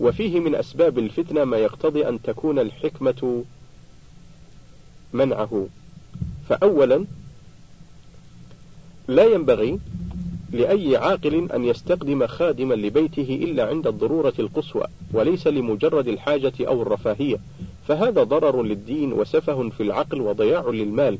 وفيه 0.00 0.40
من 0.40 0.54
أسباب 0.54 0.98
الفتنة 0.98 1.44
ما 1.44 1.56
يقتضي 1.56 2.08
أن 2.08 2.22
تكون 2.22 2.58
الحكمة 2.58 3.44
منعه. 5.12 5.66
فأولا 6.48 7.04
لا 9.08 9.24
ينبغي 9.24 9.78
لأي 10.52 10.96
عاقل 10.96 11.52
أن 11.52 11.64
يستخدم 11.64 12.26
خادما 12.26 12.74
لبيته 12.74 13.40
إلا 13.42 13.66
عند 13.66 13.86
الضرورة 13.86 14.32
القصوى 14.38 14.84
وليس 15.12 15.46
لمجرد 15.46 16.08
الحاجة 16.08 16.52
أو 16.60 16.82
الرفاهية. 16.82 17.36
فهذا 17.88 18.22
ضرر 18.22 18.62
للدين 18.62 19.12
وسفه 19.12 19.68
في 19.68 19.82
العقل 19.82 20.20
وضياع 20.20 20.68
للمال. 20.68 21.18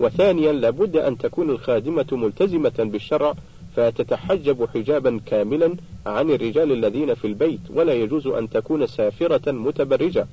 وثانيا 0.00 0.52
لابد 0.52 0.96
أن 0.96 1.18
تكون 1.18 1.50
الخادمة 1.50 2.06
ملتزمة 2.12 2.72
بالشرع 2.78 3.34
فتتحجب 3.76 4.68
حجابا 4.74 5.20
كاملا 5.26 5.76
عن 6.06 6.30
الرجال 6.30 6.72
الذين 6.72 7.14
في 7.14 7.26
البيت 7.26 7.60
ولا 7.70 7.92
يجوز 7.92 8.26
أن 8.26 8.50
تكون 8.50 8.86
سافرة 8.86 9.52
متبرجة. 9.52 10.26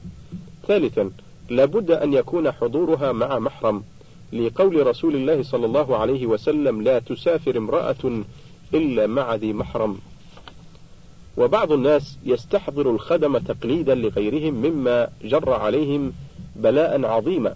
ثالثا 0.68 1.12
لابد 1.50 1.92
أن 1.92 2.14
يكون 2.14 2.52
حضورها 2.52 3.12
مع 3.12 3.40
محرم. 3.40 3.84
لقول 4.34 4.88
رسول 4.88 5.16
الله 5.16 5.44
صلى 5.44 5.66
الله 5.66 5.98
عليه 5.98 6.26
وسلم 6.26 6.82
لا 6.82 7.00
تسافر 7.00 7.58
امرأة 7.58 8.24
إلا 8.74 9.08
مع 9.08 9.36
ذي 9.36 9.54
محرم. 9.54 9.98
وبعض 11.38 11.72
الناس 11.72 12.18
يستحضر 12.26 12.92
الخدم 12.92 13.38
تقليدا 13.38 13.96
لغيرهم 13.96 14.54
مما 14.54 15.10
جر 15.24 15.54
عليهم 15.54 16.14
بلاء 16.56 17.06
عظيما. 17.06 17.56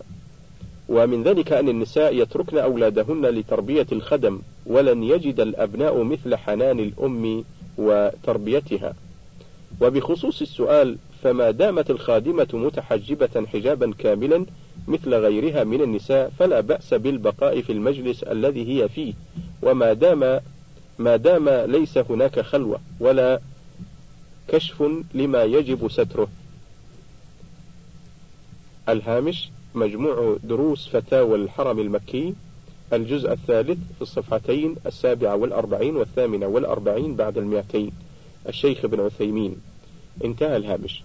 ومن 0.89 1.23
ذلك 1.23 1.53
أن 1.53 1.69
النساء 1.69 2.15
يتركن 2.15 2.57
أولادهن 2.57 3.25
لتربية 3.25 3.87
الخدم 3.91 4.39
ولن 4.65 5.03
يجد 5.03 5.39
الأبناء 5.39 6.03
مثل 6.03 6.35
حنان 6.35 6.79
الأم 6.79 7.43
وتربيتها. 7.77 8.93
وبخصوص 9.81 10.41
السؤال 10.41 10.97
فما 11.23 11.51
دامت 11.51 11.89
الخادمة 11.89 12.47
متحجبة 12.53 13.45
حجابا 13.47 13.93
كاملا 13.99 14.45
مثل 14.87 15.13
غيرها 15.13 15.63
من 15.63 15.81
النساء 15.81 16.31
فلا 16.39 16.59
بأس 16.61 16.93
بالبقاء 16.93 17.61
في 17.61 17.71
المجلس 17.71 18.23
الذي 18.23 18.67
هي 18.83 18.89
فيه. 18.89 19.13
وما 19.61 19.93
دام 19.93 20.39
ما 20.99 21.15
دام 21.15 21.49
ليس 21.49 21.97
هناك 21.97 22.39
خلوة 22.39 22.79
ولا 22.99 23.39
كشف 24.47 24.83
لما 25.13 25.43
يجب 25.43 25.87
ستره. 25.91 26.27
الهامش 28.89 29.49
مجموع 29.75 30.37
دروس 30.43 30.87
فتاوى 30.87 31.35
الحرم 31.35 31.79
المكي. 31.79 32.33
الجزء 32.93 33.31
الثالث 33.31 33.77
في 33.95 34.01
الصفحتين 34.01 34.75
السابعة 34.85 35.35
والأربعين 35.35 35.95
والثامنة 35.95 36.47
والأربعين 36.47 37.15
بعد 37.15 37.37
المئتين. 37.37 37.91
الشيخ 38.49 38.85
ابن 38.85 38.99
عثيمين. 38.99 39.55
انتهى 40.23 40.57
الهامش. 40.57 41.03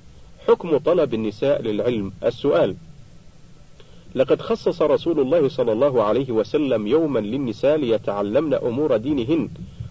حكم 0.48 0.78
طلب 0.78 1.14
النساء 1.14 1.62
للعلم. 1.62 2.12
السؤال 2.24 2.76
لقد 4.16 4.40
خصص 4.40 4.82
رسول 4.82 5.20
الله 5.20 5.48
صلى 5.48 5.72
الله 5.72 6.02
عليه 6.02 6.30
وسلم 6.30 6.86
يوما 6.86 7.18
للنساء 7.18 7.76
ليتعلمن 7.76 8.54
أمور 8.54 8.96
دينهن 8.96 9.48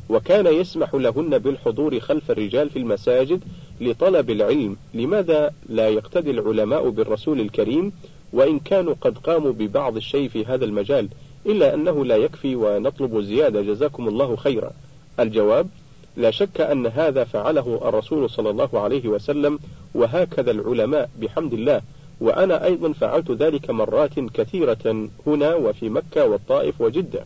وكان 0.09 0.47
يسمح 0.47 0.95
لهن 0.95 1.37
بالحضور 1.37 1.99
خلف 1.99 2.31
الرجال 2.31 2.69
في 2.69 2.79
المساجد 2.79 3.43
لطلب 3.81 4.29
العلم. 4.29 4.77
لماذا 4.93 5.53
لا 5.69 5.89
يقتدي 5.89 6.31
العلماء 6.31 6.89
بالرسول 6.89 7.39
الكريم؟ 7.39 7.91
وإن 8.33 8.59
كانوا 8.59 8.93
قد 9.01 9.17
قاموا 9.17 9.51
ببعض 9.51 9.95
الشيء 9.95 10.29
في 10.29 10.45
هذا 10.45 10.65
المجال 10.65 11.09
إلا 11.45 11.73
أنه 11.73 12.05
لا 12.05 12.15
يكفي 12.15 12.55
ونطلب 12.55 13.21
زيادة. 13.21 13.61
جزاكم 13.61 14.07
الله 14.07 14.35
خيرا. 14.35 14.71
الجواب 15.19 15.67
لا 16.17 16.31
شك 16.31 16.61
أن 16.61 16.87
هذا 16.87 17.23
فعله 17.23 17.81
الرسول 17.85 18.29
صلى 18.29 18.49
الله 18.49 18.69
عليه 18.79 19.07
وسلم 19.07 19.59
وهكذا 19.95 20.51
العلماء. 20.51 21.09
بحمد 21.21 21.53
الله. 21.53 21.81
وأنا 22.21 22.65
أيضا 22.65 22.91
فعلت 22.91 23.31
ذلك 23.31 23.69
مرات 23.69 24.19
كثيرة 24.19 25.07
هنا 25.27 25.55
وفي 25.55 25.89
مكة 25.89 26.25
والطائف 26.25 26.81
وجدة. 26.81 27.25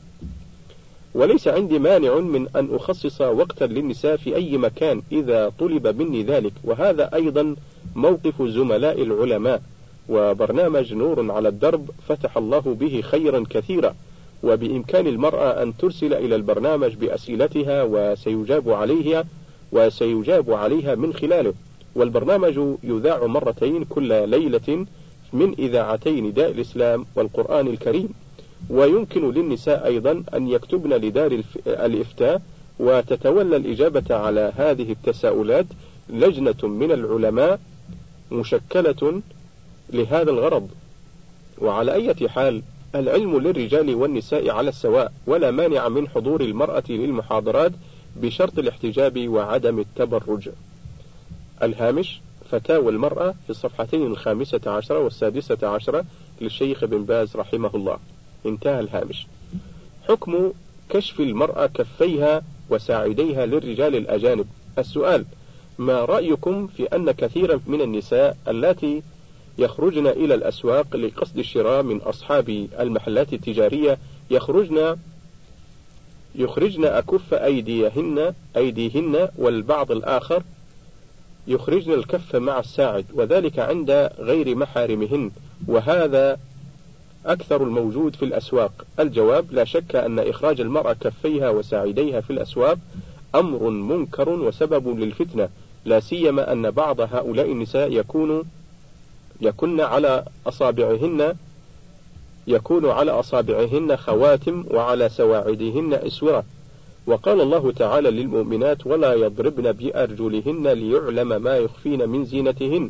وليس 1.14 1.48
عندي 1.48 1.80
مانع 1.80 2.16
من 2.20 2.48
أن 2.56 2.76
أخصص 2.76 3.22
وقتا 3.22 3.66
للنساء 3.66 4.18
في 4.18 4.36
أي 4.36 4.58
مكان 4.58 5.02
إذا 5.12 5.52
طلب 5.60 5.88
مني 5.88 6.24
ذلك 6.24 6.54
وهذا 6.64 7.16
أيضا 7.16 7.56
موقف 7.96 8.42
زملاء 8.42 9.02
العلماء 9.02 9.62
وبرنامج 10.10 10.94
نور 10.94 11.32
على 11.32 11.50
الدرب 11.50 11.90
فتح 12.08 12.38
الله 12.38 12.60
به 12.60 13.02
خيرا 13.02 13.44
كثيرا 13.50 13.96
وبإمكان 14.44 15.08
المرأة 15.08 15.64
أن 15.64 15.78
ترسل 15.78 16.14
إلى 16.14 16.36
البرنامج 16.36 16.96
بأسئلتها 16.96 17.84
وسيجاب 17.84 18.70
عليها 18.70 19.26
وسيجاب 19.72 20.52
عليها 20.52 20.96
من 20.96 21.14
خلاله. 21.14 21.54
والبرنامج 22.00 22.60
يذاع 22.84 23.26
مرتين 23.26 23.84
كل 23.84 24.30
ليلة 24.30 24.86
من 25.34 25.54
إذاعتي 25.60 26.22
نداء 26.22 26.52
الإسلام 26.52 27.06
والقرآن 27.16 27.68
الكريم. 27.68 28.10
ويمكن 28.70 29.32
للنساء 29.32 29.86
أيضا 29.86 30.24
أن 30.34 30.48
يكتبن 30.48 30.94
لدار 30.94 31.42
الإفتاء 31.68 32.42
وتتولى 32.80 33.56
الإجابة 33.56 34.16
على 34.16 34.54
هذه 34.58 34.92
التساؤلات 34.92 35.66
لجنة 36.10 36.64
من 36.64 36.92
العلماء 36.92 37.60
مشكلة 38.32 39.22
لهذا 39.94 40.32
الغرض. 40.32 40.70
وعلى 41.58 41.94
أي 41.94 42.30
حال 42.30 42.62
العلم 42.96 43.40
للرجال 43.40 43.96
والنساء 43.96 44.50
على 44.50 44.70
السواء 44.70 45.12
ولا 45.28 45.52
مانع 45.52 45.90
من 45.90 46.08
حضور 46.08 46.42
المرأة 46.42 46.84
للمحاضرات 46.90 47.72
بشرط 48.22 48.60
الاحتجاب 48.60 49.28
وعدم 49.28 49.80
التبرج. 49.80 50.50
الهامش 51.64 52.22
فتاوى 52.52 52.92
المرأة 52.92 53.32
في 53.44 53.50
الصفحتين 53.50 54.06
الخامسة 54.06 54.62
عشرة 54.68 55.00
والسادسة 55.00 55.68
عشرة 55.68 56.06
للشيخ 56.42 56.86
بن 56.86 57.04
باز 57.06 57.36
رحمه 57.36 57.72
الله. 57.76 57.98
انتهى 58.46 58.80
الهامش. 58.80 59.28
حكم 60.08 60.52
كشف 60.90 61.20
المرأة 61.20 61.66
كفيها 61.66 62.42
وساعديها 62.70 63.46
للرجال 63.46 63.96
الأجانب. 63.96 64.46
السؤال 64.78 65.26
ما 65.78 66.06
رأيكم 66.06 66.68
في 66.68 66.84
أن 66.86 67.12
كثيرا 67.12 67.60
من 67.68 67.82
النساء 67.82 68.38
اللاتي 68.48 69.04
يخرجن 69.58 70.08
إلى 70.08 70.34
الأسواق 70.36 70.96
لقصد 70.96 71.38
الشراء 71.38 71.84
من 71.84 71.98
أصحاب 71.98 72.50
المحلات 72.80 73.34
التجارية 73.34 73.98
يخرجن 74.32 74.98
يخرجن 76.36 76.86
أكف 76.86 77.34
أيديهن 77.34 78.34
أيديهن 78.58 79.30
والبعض 79.38 79.92
الآخر 79.92 80.44
يخرجن 81.50 81.94
الكف 81.94 82.36
مع 82.36 82.60
الساعد 82.60 83.06
وذلك 83.14 83.60
عند 83.60 84.10
غير 84.20 84.56
محارمهن. 84.56 85.32
وهذا 85.68 86.38
أكثر 87.26 87.64
الموجود 87.64 88.16
في 88.16 88.26
الأسواق. 88.26 88.86
الجواب 89.00 89.46
لا 89.52 89.64
شك 89.64 89.96
أن 89.96 90.20
إخراج 90.20 90.62
المرأة 90.62 90.94
كفيها 90.94 91.50
وساعديها 91.50 92.22
في 92.22 92.30
الأسواق 92.30 92.78
أمر 93.36 93.70
منكر 93.70 94.30
وسبب 94.30 95.00
للفتنة. 95.00 95.50
لا 95.86 96.00
سيما 96.00 96.52
أن 96.52 96.72
بعض 96.72 97.02
هؤلاء 97.02 97.52
النساء 97.52 97.92
يكون 97.92 98.44
يكن 99.42 99.80
على 99.80 100.26
أصابعهن 100.48 101.36
يكون 102.48 102.90
على 102.90 103.12
أصابعهن 103.12 103.98
خواتم 103.98 104.66
وعلى 104.72 105.10
سواعدهن 105.10 105.94
إسورة. 105.94 106.44
وقال 107.10 107.42
الله 107.42 107.72
تعالى 107.72 108.12
للمؤمنات 108.12 108.88
ولا 108.88 109.14
يضربن 109.14 109.72
بأرجلهن 109.72 110.68
ليعلم 110.68 111.42
ما 111.42 111.58
يخفين 111.58 112.10
من 112.10 112.26
زينتهن. 112.26 112.90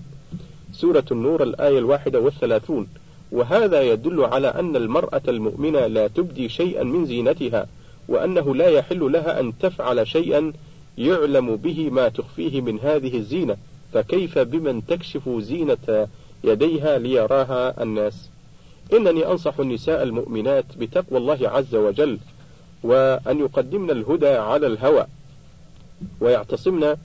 سورة 0.73 1.05
النور 1.11 1.43
الآية 1.43 1.79
الواحدة 1.79 2.19
والثلاثون. 2.19 2.87
وهذا 3.31 3.81
يدل 3.81 4.23
على 4.23 4.47
أن 4.47 4.75
المرأة 4.75 5.21
المؤمنة 5.27 5.87
لا 5.87 6.07
تبدي 6.07 6.49
شيئا 6.49 6.83
من 6.83 7.05
زينتها 7.05 7.67
وأنه 8.07 8.55
لا 8.55 8.67
يحل 8.67 9.11
لها 9.11 9.39
أن 9.39 9.53
تفعل 9.57 10.07
شيئا 10.07 10.53
يعلم 10.97 11.55
به 11.55 11.89
ما 11.89 12.09
تخفيه 12.09 12.61
من 12.61 12.79
هذه 12.79 13.17
الزينة. 13.17 13.57
فكيف 13.93 14.39
بمن 14.39 14.85
تكشف 14.85 15.29
زينة 15.29 16.07
يديها 16.43 16.97
ليراها 16.97 17.83
الناس؟ 17.83 18.29
إنني 18.93 19.31
أنصح 19.31 19.59
النساء 19.59 20.03
المؤمنات 20.03 20.65
بتقوى 20.79 21.17
الله 21.19 21.49
عز 21.49 21.75
وجل 21.75 22.17
وأن 22.83 23.39
يقدمن 23.39 23.91
الهدى 23.91 24.27
على 24.27 24.67
الهوى 24.67 25.05
ويعتصمن 26.21 26.95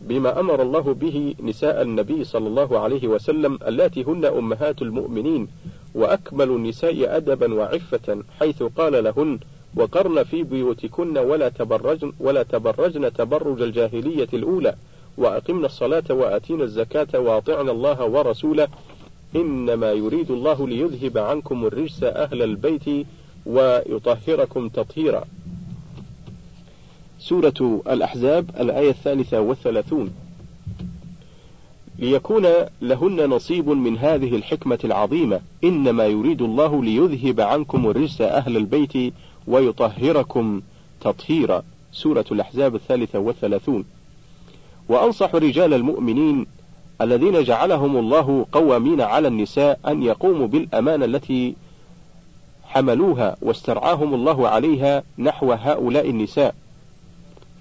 بما 0.00 0.40
أمر 0.40 0.62
الله 0.62 0.94
به 0.94 1.34
نساء 1.42 1.82
النبي 1.82 2.24
صلى 2.24 2.46
الله 2.48 2.78
عليه 2.78 3.08
وسلم 3.08 3.58
اللاتي 3.66 4.04
هن 4.04 4.24
أمهات 4.24 4.82
المؤمنين 4.82 5.48
وأكمل 5.94 6.48
النساء 6.48 7.16
أدبا 7.16 7.54
وعفة 7.54 8.22
حيث 8.40 8.62
قال 8.62 9.04
لهن 9.04 9.38
وقرن 9.76 10.22
في 10.22 10.42
بيوتكن 10.42 11.18
ولا 11.18 11.48
تبرجن 11.48 12.12
ولا 12.20 12.42
تبرجن 12.42 13.12
تبرج 13.12 13.62
الجاهلية 13.62 14.28
الأولى 14.34 14.74
وأقمنا 15.18 15.66
الصلاة 15.66 16.04
وآتينا 16.10 16.64
الزكاة 16.64 17.18
وأطعنا 17.20 17.72
الله 17.72 18.04
ورسوله. 18.04 18.68
إنما 19.36 19.92
يريد 19.92 20.30
الله 20.30 20.68
ليذهب 20.68 21.18
عنكم 21.18 21.66
الرجس 21.66 22.02
أهل 22.02 22.42
البيت 22.42 23.06
ويطهركم 23.48 24.68
تطهيرا. 24.68 25.24
سورة 27.18 27.82
الأحزاب 27.86 28.50
الآية 28.60 28.90
الثالثة 28.90 29.40
والثلاثون. 29.40 30.10
ليكون 31.98 32.46
لهن 32.82 33.30
نصيب 33.30 33.68
من 33.68 33.98
هذه 33.98 34.36
الحكمة 34.36 34.78
العظيمة. 34.84 35.40
إنما 35.64 36.06
يريد 36.06 36.42
الله 36.42 36.84
ليذهب 36.84 37.40
عنكم 37.40 37.86
الرجس 37.86 38.20
أهل 38.20 38.56
البيت 38.56 39.14
ويطهركم 39.46 40.62
تطهيرا. 41.00 41.62
سورة 41.92 42.24
الأحزاب 42.32 42.74
الثالثة 42.74 43.18
والثلاثون. 43.18 43.84
وأنصح 44.88 45.34
رجال 45.34 45.74
المؤمنين 45.74 46.46
الذين 47.00 47.42
جعلهم 47.42 47.96
الله 47.96 48.46
قوامين 48.52 49.00
على 49.00 49.28
النساء 49.28 49.80
أن 49.88 50.02
يقوموا 50.02 50.46
بالأمانة 50.46 51.04
التي 51.04 51.54
حملوها 52.68 53.36
واسترعاهم 53.42 54.14
الله 54.14 54.48
عليها 54.48 55.02
نحو 55.18 55.52
هؤلاء 55.52 56.10
النساء 56.10 56.54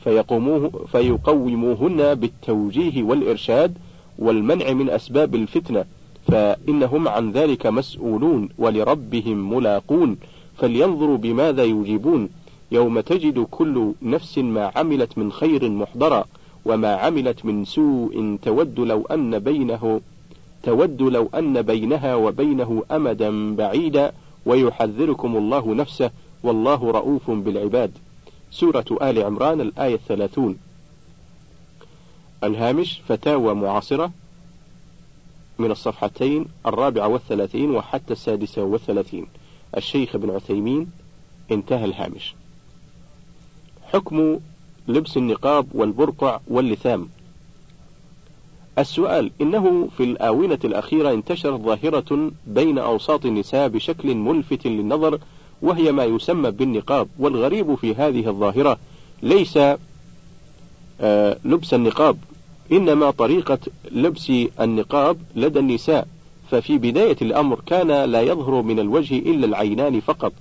فيقوموه 0.04 0.72
فيقوموهن 0.92 2.16
بالتوجيه 2.16 3.04
والإرشاد 3.04 3.78
والمنع 4.20 4.74
من 4.74 4.90
أسباب 4.90 5.36
الفتنة 5.36 5.86
فإنهم 6.28 7.08
عن 7.08 7.32
ذلك 7.32 7.66
مسؤولون 7.66 8.50
ولربهم 8.58 9.54
ملاقون 9.54 10.18
فلينظروا 10.58 11.18
بماذا 11.18 11.64
يجيبون. 11.64 12.30
يوم 12.72 13.00
تجد 13.00 13.40
كل 13.52 13.94
نفس 14.02 14.38
ما 14.38 14.72
عملت 14.76 15.18
من 15.18 15.32
خير 15.32 15.70
محضرا 15.70 16.26
وما 16.66 16.96
عملت 16.96 17.46
من 17.46 17.66
سوء 17.66 18.38
تود 18.42 18.80
لو 18.80 19.06
أن 19.12 19.40
بينه 19.40 20.02
تود 20.64 21.02
لو 21.02 21.30
أن 21.36 21.62
بينها 21.62 22.16
وبينه 22.16 22.84
أمدا 22.92 23.56
بعيدا 23.56 24.12
ويحذركم 24.48 25.38
الله 25.38 25.76
نفسه 25.76 26.12
والله 26.44 26.92
رؤوف 26.92 27.32
بالعباد. 27.32 27.92
سورة 28.52 28.86
آل 29.02 29.24
عمران 29.24 29.62
الآية 29.62 29.96
الثلاثون. 29.96 30.58
الهامش 32.44 33.02
فتاوى 33.08 33.54
معاصرة 33.54 34.12
من 35.60 35.72
الصفحتين 35.72 36.46
الرابعة 36.66 37.08
والثلاثين 37.08 37.72
وحتى 37.72 38.14
السادسة 38.14 38.64
والثلاثين. 38.64 39.28
الشيخ 39.78 40.18
بن 40.18 40.30
عثيمين 40.30 40.92
انتهى 41.52 41.86
الهامش. 41.86 42.36
حكم 43.84 44.40
لبس 44.88 45.18
النقاب 45.18 45.68
والبرقع 45.74 46.40
واللثام. 46.48 47.10
السؤال 48.80 49.32
إنه 49.42 49.88
في 49.98 50.04
الآونة 50.04 50.60
الأخيرة 50.64 51.14
انتشرت 51.14 51.60
ظاهرة 51.62 52.32
بين 52.48 52.78
أوساط 52.78 53.26
النساء 53.26 53.68
بشكل 53.68 54.16
ملفت 54.16 54.68
للنظر 54.68 55.20
وهي 55.62 55.92
ما 55.92 56.04
يسمى 56.04 56.52
بالنقاب 56.52 57.08
والغريب 57.20 57.76
في 57.76 57.96
هذه 57.96 58.28
الظاهرة 58.30 58.78
ليس 59.24 59.60
آه 61.02 61.38
لبس 61.46 61.74
النقاب 61.74 62.18
إنما 62.72 63.12
طريقة 63.12 63.60
لبس 63.92 64.32
النقاب 64.62 65.18
لدى 65.36 65.60
النساء 65.60 66.08
ففي 66.52 66.78
بداية 66.78 67.18
الأمر 67.22 67.60
كان 67.66 67.88
لا 67.88 68.22
يظهر 68.22 68.62
من 68.62 68.80
الوجه 68.80 69.18
إلا 69.18 69.46
العينان 69.46 70.00
فقط 70.00 70.34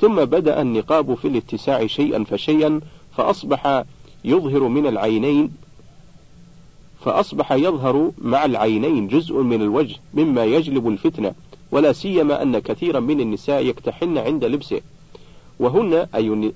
ثم 0.00 0.24
بدأ 0.24 0.62
النقاب 0.62 1.14
في 1.14 1.28
الاتساع 1.28 1.86
شيئا 1.86 2.24
فشيئا 2.24 2.80
فأصبح 3.16 3.84
يظهر 4.24 4.68
من 4.68 4.86
العينين 4.86 5.50
فأصبح 7.04 7.52
يظهر 7.52 8.10
مع 8.18 8.44
العينين 8.44 9.08
جزء 9.08 9.36
من 9.36 9.62
الوجه 9.62 9.96
مما 10.14 10.44
يجلب 10.44 10.88
الفتنة 10.88 11.32
ولا 11.70 11.92
سيما 11.92 12.42
أن 12.42 12.58
كثيرا 12.58 13.00
من 13.00 13.20
النساء 13.20 13.66
يكتحن 13.66 14.18
عند 14.18 14.44
لبسه. 14.44 14.80
وهن 15.58 16.06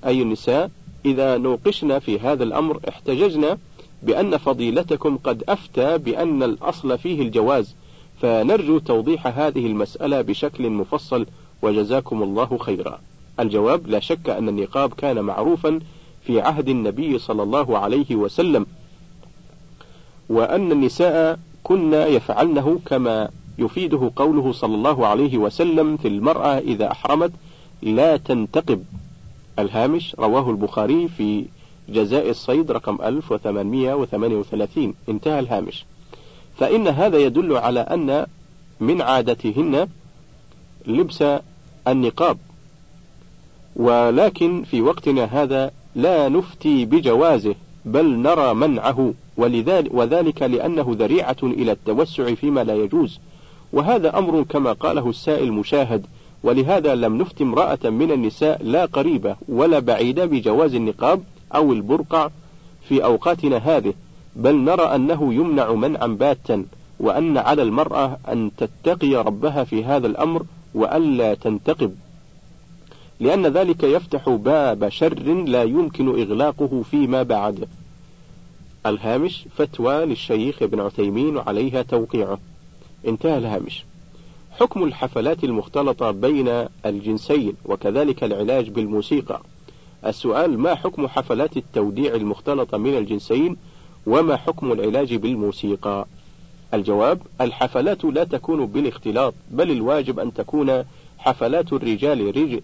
أي 0.05 0.21
النساء 0.21 0.71
إذا 1.05 1.37
نوقشنا 1.37 1.99
في 1.99 2.19
هذا 2.19 2.43
الأمر 2.43 2.79
احتججنا 2.89 3.57
بأن 4.03 4.37
فضيلتكم 4.37 5.17
قد 5.17 5.43
أفتى 5.49 5.97
بأن 5.97 6.43
الأصل 6.43 6.97
فيه 6.97 7.21
الجواز. 7.21 7.75
فنرجو 8.21 8.79
توضيح 8.79 9.27
هذه 9.27 9.65
المسألة 9.65 10.21
بشكل 10.21 10.69
مفصل 10.69 11.25
وجزاكم 11.61 12.23
الله 12.23 12.57
خيرا. 12.57 12.99
الجواب 13.39 13.87
لا 13.87 13.99
شك 13.99 14.29
أن 14.29 14.49
النقاب 14.49 14.93
كان 14.93 15.21
معروفا 15.21 15.79
في 16.23 16.41
عهد 16.41 16.69
النبي 16.69 17.19
صلى 17.19 17.43
الله 17.43 17.77
عليه 17.77 18.15
وسلم. 18.15 18.65
وأن 20.29 20.71
النساء 20.71 21.39
كن 21.63 21.93
يفعلنه 21.93 22.79
كما 22.85 23.29
يفيده 23.59 24.11
قوله 24.15 24.51
صلى 24.51 24.75
الله 24.75 25.07
عليه 25.07 25.37
وسلم 25.37 25.97
في 25.97 26.07
المرأة 26.07 26.57
إذا 26.57 26.91
أحرمت 26.91 27.31
لا 27.81 28.17
تنتقب. 28.17 28.83
الهامش 29.59 30.15
رواه 30.19 30.49
البخاري 30.49 31.07
في 31.07 31.45
جزاء 31.89 32.29
الصيد 32.29 32.71
رقم 32.71 32.97
1838 33.03 34.93
انتهى 35.09 35.39
الهامش. 35.39 35.85
فإن 36.57 36.87
هذا 36.87 37.17
يدل 37.17 37.57
على 37.57 37.79
أن 37.79 38.25
من 38.79 39.01
عادتهن 39.01 39.87
لبس 40.87 41.23
النقاب. 41.87 42.37
ولكن 43.75 44.63
في 44.63 44.81
وقتنا 44.81 45.23
هذا 45.23 45.71
لا 45.95 46.29
نفتي 46.29 46.85
بجوازه 46.85 47.55
بل 47.85 48.05
نرى 48.05 48.53
منعه. 48.53 49.13
ولذلك 49.39 49.93
وذلك 49.93 50.41
لأنه 50.41 50.95
ذريعة 50.99 51.37
إلى 51.43 51.71
التوسع 51.71 52.33
فيما 52.33 52.63
لا 52.63 52.75
يجوز. 52.75 53.19
وهذا 53.73 54.17
أمر 54.17 54.43
كما 54.43 54.73
قاله 54.73 55.09
السائل 55.09 55.51
مشاهد 55.51 56.05
ولهذا 56.43 56.95
لم 56.95 57.17
نفت 57.17 57.41
امرأة 57.41 57.89
من 57.89 58.11
النساء 58.11 58.63
لا 58.63 58.85
قريبة 58.85 59.35
ولا 59.49 59.79
بعيدة 59.79 60.25
بجواز 60.25 60.75
النقاب 60.75 61.23
أو 61.55 61.73
البرقع 61.73 62.29
في 62.87 63.03
أوقاتنا 63.03 63.57
هذه 63.57 63.93
بل 64.35 64.55
نرى 64.55 64.83
أنه 64.83 65.33
يمنع 65.33 65.73
منعا 65.73 66.07
باتا 66.07 66.65
وأن 66.99 67.37
على 67.37 67.61
المرأة 67.61 68.17
أن 68.27 68.51
تتقي 68.57 69.15
ربها 69.15 69.63
في 69.63 69.85
هذا 69.85 70.07
الأمر 70.07 70.43
وألا 70.75 71.33
تنتقب. 71.33 71.95
لأن 73.19 73.47
ذلك 73.47 73.83
يفتح 73.83 74.29
باب 74.29 74.89
شر 74.89 75.23
لا 75.23 75.63
يمكن 75.63 76.09
إغلاقه 76.21 76.81
فيما 76.91 77.23
بعد. 77.23 77.67
الهامش 78.85 79.45
فتوى 79.55 80.05
للشيخ 80.05 80.63
ابن 80.63 80.79
عثيمين 80.79 81.37
عليها 81.37 81.81
توقيعه. 81.81 82.39
انتهى 83.07 83.37
الهامش. 83.37 83.85
حكم 84.51 84.83
الحفلات 84.83 85.43
المختلطة 85.43 86.11
بين 86.11 86.67
الجنسين 86.85 87.53
وكذلك 87.65 88.23
العلاج 88.23 88.69
بالموسيقى. 88.69 89.41
السؤال 90.05 90.59
ما 90.59 90.75
حكم 90.75 91.07
حفلات 91.07 91.57
التوديع 91.57 92.15
المختلطة 92.15 92.77
من 92.77 92.97
الجنسين 92.97 93.57
وما 94.07 94.35
حكم 94.35 94.71
العلاج 94.71 95.15
بالموسيقى؟ 95.15 96.05
الجواب 96.73 97.21
الحفلات 97.41 98.05
لا 98.05 98.23
تكون 98.23 98.65
بالاختلاط 98.65 99.33
بل 99.51 99.71
الواجب 99.71 100.19
أن 100.19 100.33
تكون 100.33 100.83
حفلات 101.17 101.73
الرجال 101.73 102.17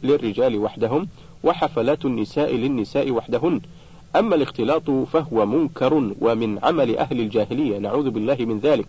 للرجال 0.04 0.58
وحدهم 0.58 1.08
وحفلات 1.44 2.06
النساء 2.06 2.56
للنساء 2.56 3.12
وحدهن. 3.12 3.62
أما 4.16 4.36
الاختلاط 4.36 4.90
فهو 4.90 5.46
منكر 5.46 6.12
ومن 6.22 6.60
عمل 6.64 6.98
أهل 6.98 7.20
الجاهلية 7.20 7.78
نعوذ 7.78 8.10
بالله 8.10 8.36
من 8.40 8.60
ذلك. 8.60 8.86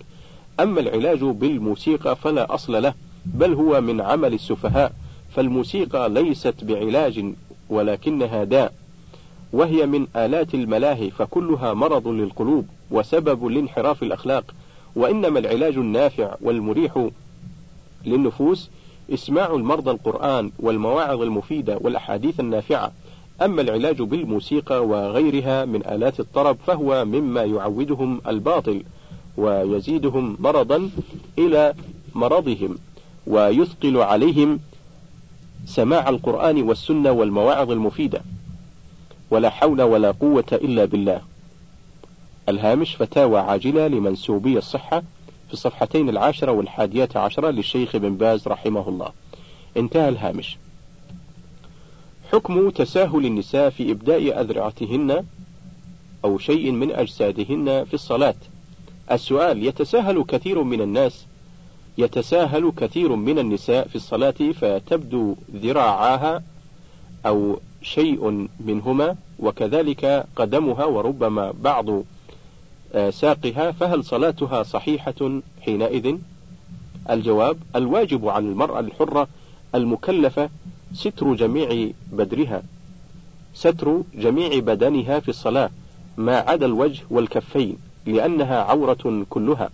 أما 0.61 0.81
العلاج 0.81 1.25
بالموسيقى 1.25 2.17
فلا 2.17 2.55
أصل 2.55 2.83
له 2.83 2.95
بل 3.25 3.53
هو 3.55 3.81
من 3.81 4.01
عمل 4.01 4.35
السفهاء. 4.35 4.93
فالموسيقى 5.35 6.09
ليست 6.09 6.65
بعلاج 6.65 7.25
ولكنها 7.69 8.45
داء 8.45 8.73
وهي 9.53 9.87
من 9.87 10.07
آلات 10.17 10.55
الملاهي 10.55 11.11
فكلها 11.11 11.75
مرض 11.75 12.09
للقلوب 12.09 12.67
وسبب 12.91 13.45
لانحراف 13.45 14.03
الأخلاق. 14.03 14.55
وإنما 14.97 15.39
العلاج 15.39 15.77
النافع 15.77 16.35
والمريح 16.41 17.09
للنفوس 18.05 18.71
إسماع 19.15 19.55
المرضى 19.55 19.91
القرآن 19.91 20.51
والمواعظ 20.59 21.23
المفيدة 21.23 21.79
والأحاديث 21.81 22.41
النافعة. 22.41 22.93
أما 23.43 23.63
العلاج 23.63 24.03
بالموسيقى 24.03 24.87
وغيرها 24.87 25.65
من 25.65 25.87
آلات 25.87 26.21
الطرب 26.21 26.57
فهو 26.67 27.05
مما 27.05 27.45
يعودهم 27.45 28.21
الباطل 28.27 28.83
ويزيدهم 29.37 30.37
مرضا 30.41 30.91
إلى 31.39 31.75
مرضهم 32.15 32.79
ويثقل 33.27 33.97
عليهم 33.97 34.61
سماع 35.67 36.09
القرآن 36.09 36.63
والسنة 36.63 37.11
والمواعظ 37.13 37.71
المفيدة. 37.71 38.23
ولا 39.31 39.51
حول 39.51 39.83
ولا 39.83 40.11
قوة 40.11 40.45
إلا 40.53 40.85
بالله. 40.85 41.21
الهامش 42.49 42.97
فتاوى 42.97 43.39
عاجلة 43.41 43.87
لمنسوبي 43.87 44.59
الصحة 44.59 45.01
في 45.47 45.53
الصفحتين 45.53 46.09
العاشرة 46.09 46.53
والحادية 46.53 47.09
عشرة 47.17 47.51
للشيخ 47.51 47.95
ابن 47.95 48.17
باز 48.17 48.49
رحمه 48.49 48.89
الله. 48.89 49.11
انتهى 49.77 50.09
الهامش. 50.09 50.59
حكم 52.33 52.71
تساهل 52.71 53.27
النساء 53.27 53.71
في 53.71 53.91
إبداء 53.93 54.41
أذرعتهن 54.41 55.25
أو 56.25 56.39
شيء 56.39 56.71
من 56.71 56.91
أجسادهن 56.91 57.85
في 57.85 57.95
الصلاة 57.95 58.35
السؤال 59.13 59.67
يتساهل 59.67 60.25
كثير 60.25 60.63
من 60.63 60.81
الناس 60.81 61.27
يتساهل 61.99 62.73
كثير 62.77 63.17
من 63.17 63.39
النساء 63.39 63.89
في 63.89 63.97
الصلاة 63.97 64.35
فتبدو 64.61 65.37
ذراعاها 65.55 66.43
أو 67.27 67.59
شيء 67.83 68.49
منهما 68.61 69.17
وكذلك 69.39 70.27
قدمها 70.37 70.85
وربما 70.85 71.53
بعض 71.61 71.87
آه، 72.95 73.11
ساقها 73.11 73.73
فهل 73.73 74.05
صلاتها 74.05 74.63
صحيحة 74.63 75.41
حينئذ؟ 75.61 76.17
الجواب 77.11 77.59
الواجب 77.77 78.29
على 78.29 78.45
المرأة 78.45 78.81
الحرة 78.81 79.29
المكلفة 79.75 80.49
ستر 80.93 81.35
جميع 81.35 81.91
بدرها. 82.13 82.63
ستر 83.55 84.03
جميع 84.15 84.59
بدنها 84.59 85.21
في 85.21 85.29
الصلاة 85.29 85.71
ما 86.17 86.37
عدا 86.37 86.67
الوجه 86.67 87.03
والكفين 87.11 87.77
لأنها 88.07 88.63
عورة 88.63 89.25
كلها. 89.31 89.71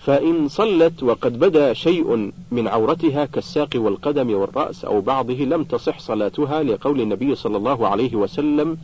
فإن 0.00 0.48
صلت 0.48 1.02
وقد 1.02 1.38
بدا 1.38 1.72
شيء 1.72 2.32
من 2.50 2.68
عورتها 2.68 3.24
كالساق 3.24 3.70
والقدم 3.74 4.34
والرأس 4.34 4.84
أو 4.84 5.00
بعضه 5.00 5.34
لم 5.34 5.64
تصح 5.64 5.98
صلاتها 5.98 6.62
لقول 6.62 7.00
النبي 7.00 7.34
صلى 7.34 7.56
الله 7.56 7.88
عليه 7.88 8.14
وسلم 8.14 8.78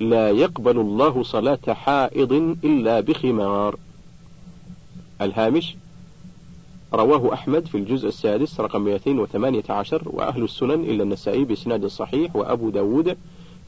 لا 0.00 0.30
يقبل 0.30 0.78
الله 0.78 1.22
صلاة 1.22 1.58
حائض 1.68 2.32
إلا 2.64 3.00
بخمار. 3.00 3.76
الهامش 5.20 5.76
رواه 6.94 7.32
أحمد 7.34 7.66
في 7.66 7.74
الجزء 7.76 8.08
السادس 8.08 8.60
رقم 8.60 8.84
218 8.84 10.02
وأهل 10.06 10.44
السنن 10.44 10.84
إلا 10.84 11.02
النسائي 11.02 11.44
بإسناد 11.44 11.86
صحيح 11.86 12.36
وأبو 12.36 12.70
داود 12.70 13.16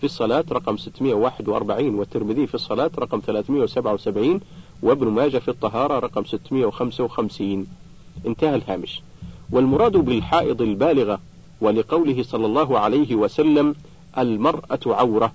في 0.00 0.04
الصلاة 0.04 0.44
رقم 0.52 0.76
641 0.76 1.94
والترمذي 1.94 2.46
في 2.46 2.54
الصلاة 2.54 2.90
رقم 2.98 3.20
377 3.26 4.40
وابن 4.82 5.06
ماجه 5.08 5.38
في 5.38 5.48
الطهارة 5.48 5.98
رقم 5.98 6.24
655 6.24 7.66
انتهى 8.26 8.54
الهامش. 8.54 9.02
والمراد 9.52 9.96
بالحائض 9.96 10.62
البالغة 10.62 11.20
ولقوله 11.60 12.22
صلى 12.22 12.46
الله 12.46 12.78
عليه 12.78 13.14
وسلم 13.14 13.74
المرأة 14.18 14.80
عورة. 14.86 15.32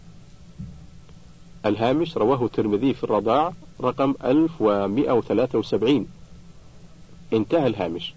الهامش 1.65 2.17
رواه 2.17 2.45
الترمذي 2.45 2.93
في 2.93 3.04
الرضاع 3.04 3.54
رقم 3.82 4.13
1173 4.25 6.08
انتهى 7.33 7.67
الهامش. 7.67 8.13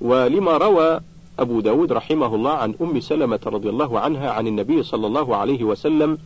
ولما 0.00 0.56
روى 0.56 1.00
أبو 1.38 1.60
داود 1.60 1.92
رحمه 1.92 2.34
الله 2.34 2.50
عن 2.50 2.74
أم 2.80 3.00
سلمة 3.00 3.40
رضي 3.46 3.68
الله 3.68 4.00
عنها 4.00 4.30
عن 4.30 4.46
النبي 4.46 4.82
صلى 4.82 5.06
الله 5.06 5.36
عليه 5.36 5.64
وسلم 5.64 6.18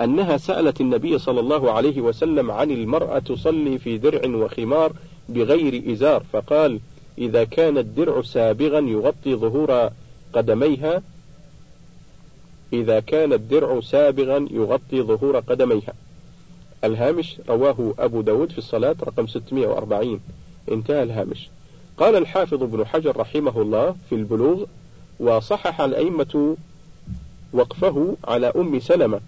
أنها 0.00 0.36
سألت 0.36 0.80
النبي 0.80 1.18
صلى 1.18 1.40
الله 1.40 1.72
عليه 1.72 2.00
وسلم 2.00 2.50
عن 2.50 2.70
المرأة 2.70 3.18
تصلي 3.18 3.78
في 3.78 3.98
درع 3.98 4.36
وخمار 4.36 4.92
بغير 5.28 5.92
إزار 5.92 6.22
فقال 6.32 6.80
إذا 7.18 7.44
كان 7.44 7.78
الدرع 7.78 8.22
سابغا 8.22 8.80
يغطي 8.80 9.34
ظهور 9.34 9.90
قدميها 10.32 11.02
إذا 12.72 13.00
كان 13.00 13.32
الدرع 13.32 13.80
سابغا 13.80 14.46
يغطي 14.50 15.02
ظهور 15.02 15.38
قدميها. 15.38 15.92
الهامش 16.84 17.36
رواه 17.48 17.94
أبو 17.98 18.20
داود 18.20 18.52
في 18.52 18.58
الصلاة 18.58 18.96
رقم 19.02 19.26
640 19.26 20.20
انتهى 20.70 21.02
الهامش. 21.02 21.48
قال 22.00 22.16
الحافظ 22.16 22.62
ابن 22.62 22.86
حجر 22.86 23.16
رحمه 23.16 23.62
الله 23.62 23.96
في 24.08 24.14
البلوغ 24.14 24.64
وصحح 25.20 25.80
الأئمة 25.80 26.56
وقفه 27.52 28.16
على 28.24 28.46
أم 28.46 28.80
سلمة 28.80 29.20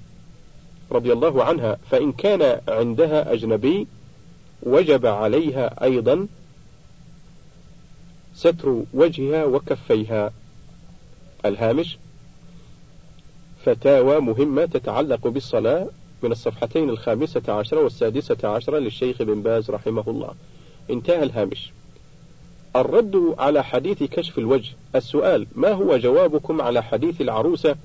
رضي 0.92 1.12
الله 1.12 1.44
عنها 1.44 1.78
فإن 1.90 2.12
كان 2.12 2.60
عندها 2.68 3.32
أجنبي 3.32 3.86
وجب 4.62 5.06
عليها 5.06 5.84
أيضا 5.84 6.26
ستر 8.34 8.82
وجهها 8.94 9.44
وكفيها. 9.44 10.32
الهامش 11.44 11.98
فتاوى 13.64 14.20
مهمة 14.20 14.64
تتعلق 14.64 15.28
بالصلاة 15.28 15.86
من 16.22 16.32
الصفحتين 16.32 16.90
الخامسة 16.90 17.42
عشرة 17.48 17.80
والسادسة 17.80 18.48
عشرة 18.48 18.78
للشيخ 18.78 19.22
بن 19.22 19.42
باز 19.42 19.70
رحمه 19.70 20.04
الله. 20.06 20.34
انتهى 20.90 21.22
الهامش. 21.22 21.72
الرد 22.76 23.34
على 23.38 23.64
حديث 23.64 24.02
كشف 24.02 24.38
الوجه. 24.38 24.70
السؤال 24.94 25.46
ما 25.54 25.72
هو 25.72 25.96
جوابكم 25.96 26.60
على 26.60 26.82
حديث 26.82 27.20
العروسة 27.20 27.76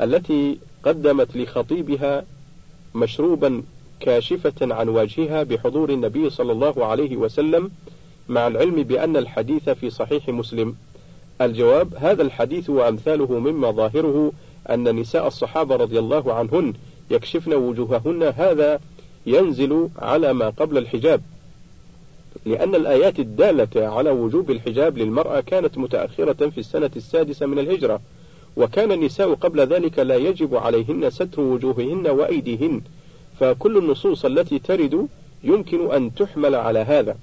التي 0.00 0.58
قدمت 0.82 1.36
لخطيبها 1.36 2.24
مشروبا 2.94 3.62
كاشفة 4.00 4.74
عن 4.74 4.88
وجهها 4.88 5.42
بحضور 5.42 5.90
النبي 5.90 6.30
صلى 6.30 6.52
الله 6.52 6.86
عليه 6.86 7.16
وسلم 7.16 7.70
مع 8.28 8.46
العلم 8.46 8.82
بأن 8.82 9.16
الحديث 9.16 9.68
في 9.68 9.90
صحيح 9.90 10.28
مسلم؟ 10.28 10.76
الجواب 11.40 11.94
هذا 11.94 12.22
الحديث 12.22 12.70
وأمثاله 12.70 13.38
مما 13.38 13.70
ظاهره 13.70 14.32
أن 14.70 15.00
نساء 15.00 15.26
الصحابة 15.26 15.76
رضي 15.76 15.98
الله 15.98 16.34
عنهن 16.34 16.72
يكشفن 17.10 17.54
وجوههن. 17.54 18.22
هذا 18.22 18.80
ينزل 19.26 19.88
على 19.98 20.32
ما 20.32 20.48
قبل 20.50 20.78
الحجاب. 20.78 21.20
لأن 22.46 22.74
الآيات 22.74 23.18
الدالة 23.20 23.88
على 23.88 24.10
وجوب 24.10 24.50
الحجاب 24.50 24.98
للمرأة 24.98 25.40
كانت 25.40 25.78
متأخرة 25.78 26.48
في 26.48 26.58
السنة 26.58 26.90
السادسة 26.96 27.46
من 27.46 27.58
الهجرة 27.58 28.00
وكان 28.56 28.92
النساء 28.92 29.34
قبل 29.34 29.60
ذلك 29.60 29.98
لا 29.98 30.16
يجب 30.16 30.54
عليهن 30.54 31.10
ستر 31.10 31.40
وجوههن 31.40 32.06
وأيديهن 32.06 32.80
فكل 33.40 33.78
النصوص 33.78 34.24
التي 34.24 34.58
ترد 34.58 35.08
يمكن 35.44 35.90
أن 35.90 36.14
تحمل 36.14 36.54
على 36.54 36.78
هذا 36.78 37.16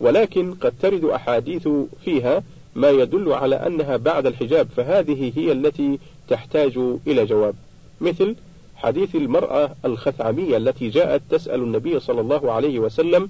ولكن 0.00 0.54
قد 0.54 0.72
ترد 0.82 1.04
أحاديث 1.04 1.68
فيها 2.04 2.42
ما 2.74 2.90
يدل 2.90 3.32
على 3.32 3.56
أنها 3.56 3.96
بعد 3.96 4.26
الحجاب 4.26 4.68
فهذه 4.76 5.32
هي 5.36 5.52
التي 5.52 5.98
تحتاج 6.28 6.78
إلى 7.06 7.24
جواب. 7.26 7.54
مثل 8.00 8.36
حديث 8.76 9.14
المرأة 9.14 9.70
الخثعمية 9.84 10.56
التي 10.56 10.88
جاءت 10.88 11.22
تسأل 11.30 11.60
النبي 11.62 12.00
صلى 12.00 12.20
الله 12.20 12.52
عليه 12.52 12.78
وسلم 12.78 13.28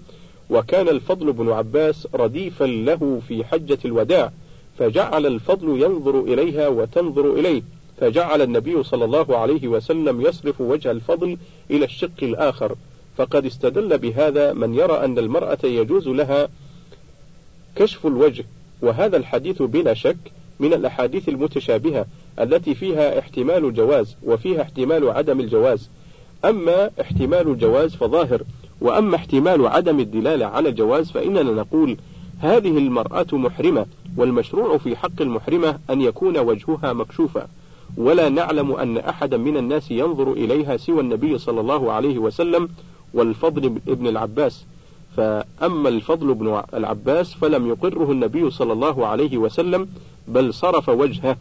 وكان 0.50 0.88
الفضل 0.88 1.32
بن 1.32 1.50
عباس 1.50 2.08
رديفا 2.14 2.64
له 2.64 3.20
في 3.28 3.44
حجة 3.44 3.78
الوداع 3.84 4.32
فجعل 4.78 5.26
الفضل 5.26 5.82
ينظر 5.82 6.20
إليها 6.20 6.68
وتنظر 6.68 7.32
إليه 7.32 7.62
فجعل 8.00 8.42
النبي 8.42 8.82
صلى 8.82 9.04
الله 9.04 9.38
عليه 9.38 9.68
وسلم 9.68 10.20
يصرف 10.20 10.60
وجه 10.60 10.90
الفضل 10.90 11.36
إلى 11.70 11.84
الشق 11.84 12.22
الآخر. 12.22 12.76
فقد 13.16 13.46
استدل 13.46 13.98
بهذا 13.98 14.52
من 14.52 14.74
يرى 14.74 15.04
أن 15.04 15.18
المرأة 15.18 15.58
يجوز 15.64 16.08
لها 16.08 16.48
كشف 17.76 18.06
الوجه 18.06 18.44
وهذا 18.82 19.16
الحديث 19.16 19.62
بلا 19.62 19.94
شك 19.94 20.16
من 20.60 20.72
الأحاديث 20.72 21.28
المتشابهة 21.28 22.06
التي 22.40 22.74
فيها 22.74 23.18
احتمال 23.18 23.64
الجواز 23.64 24.16
وفيها 24.22 24.62
احتمال 24.62 25.08
عدم 25.08 25.40
الجواز. 25.40 25.90
أما 26.44 26.90
احتمال 27.00 27.48
الجواز 27.48 27.94
فظاهر 27.94 28.42
وأما 28.80 29.16
احتمال 29.16 29.66
عدم 29.66 30.00
الدلالة 30.00 30.46
على 30.46 30.68
الجواز 30.68 31.10
فإننا 31.10 31.42
نقول 31.42 31.96
هذه 32.38 32.78
المرأة 32.78 33.26
محرمة 33.32 33.86
والمشروع 34.16 34.78
في 34.78 34.96
حق 34.96 35.20
المحرمة 35.20 35.78
أن 35.90 36.00
يكون 36.00 36.38
وجهها 36.38 36.92
مكشوفا 36.92 37.46
ولا 37.96 38.28
نعلم 38.28 38.72
أن 38.72 38.98
أحدا 38.98 39.36
من 39.36 39.56
الناس 39.56 39.90
ينظر 39.90 40.32
إليها 40.32 40.76
سوى 40.76 41.00
النبي 41.00 41.38
صلى 41.38 41.60
الله 41.60 41.92
عليه 41.92 42.18
وسلم 42.18 42.68
والفضل 43.14 43.80
ابن 43.88 44.06
العباس. 44.06 44.64
فأما 45.16 45.88
الفضل 45.88 46.34
بن 46.34 46.62
العباس 46.74 47.34
فلم 47.34 47.68
يقره 47.68 48.12
النبي 48.12 48.50
صلى 48.50 48.72
الله 48.72 49.06
عليه 49.06 49.38
وسلم 49.38 49.88
بل 50.28 50.54
صرف 50.54 50.88
وجهه. 50.88 51.36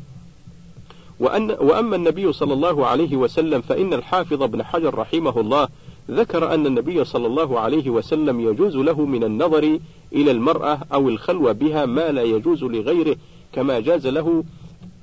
وأن 1.19 1.51
وأما 1.51 1.95
النبي 1.95 2.33
صلى 2.33 2.53
الله 2.53 2.87
عليه 2.87 3.15
وسلم 3.17 3.61
فإن 3.61 3.93
الحافظ 3.93 4.43
بن 4.43 4.63
حجر 4.63 4.95
رحمه 4.95 5.39
الله 5.39 5.67
ذكر 6.11 6.53
أن 6.53 6.65
النبي 6.65 7.03
صلى 7.03 7.27
الله 7.27 7.59
عليه 7.59 7.89
وسلم 7.89 8.39
يجوز 8.39 8.75
له 8.75 9.05
من 9.05 9.23
النظر 9.23 9.79
إلى 10.13 10.31
المرأة 10.31 10.79
أو 10.93 11.09
الخلوة 11.09 11.51
بها 11.51 11.85
ما 11.85 12.11
لا 12.11 12.21
يجوز 12.21 12.63
لغيره 12.63 13.15
كما 13.53 13.79
جاز 13.79 14.07
له 14.07 14.43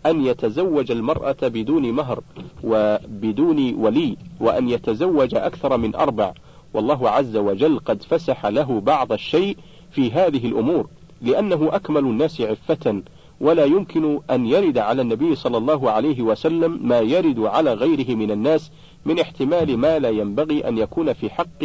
أن 0.07 0.27
يتزوج 0.27 0.91
المرأة 0.91 1.37
بدون 1.43 1.93
مهر 1.93 2.21
وبدون 2.65 3.75
ولي 3.75 4.17
وأن 4.41 4.69
يتزوج 4.69 5.35
أكثر 5.35 5.77
من 5.77 5.95
أربع. 5.95 6.33
والله 6.75 7.11
عز 7.11 7.37
وجل 7.37 7.79
قد 7.79 8.03
فسح 8.03 8.47
له 8.47 8.81
بعض 8.81 9.13
الشيء 9.13 9.57
في 9.91 10.11
هذه 10.11 10.47
الأمور 10.47 10.87
لأنه 11.23 11.69
أكمل 11.73 12.01
الناس 12.01 12.41
عفة 12.41 13.03
ولا 13.41 13.65
يمكن 13.65 14.21
أن 14.31 14.47
يرد 14.47 14.79
على 14.79 15.03
النبي 15.03 15.35
صلى 15.35 15.57
الله 15.57 15.91
عليه 15.91 16.23
وسلم 16.23 16.81
ما 16.83 17.01
يرد 17.01 17.39
على 17.41 17.75
غيره 17.75 18.15
من 18.15 18.31
الناس 18.31 18.71
من 19.05 19.21
احتمال 19.21 19.77
ما 19.79 19.99
لا 19.99 20.09
ينبغي 20.09 20.69
أن 20.69 20.79
يكون 20.79 21.13
في 21.13 21.31
حق 21.31 21.65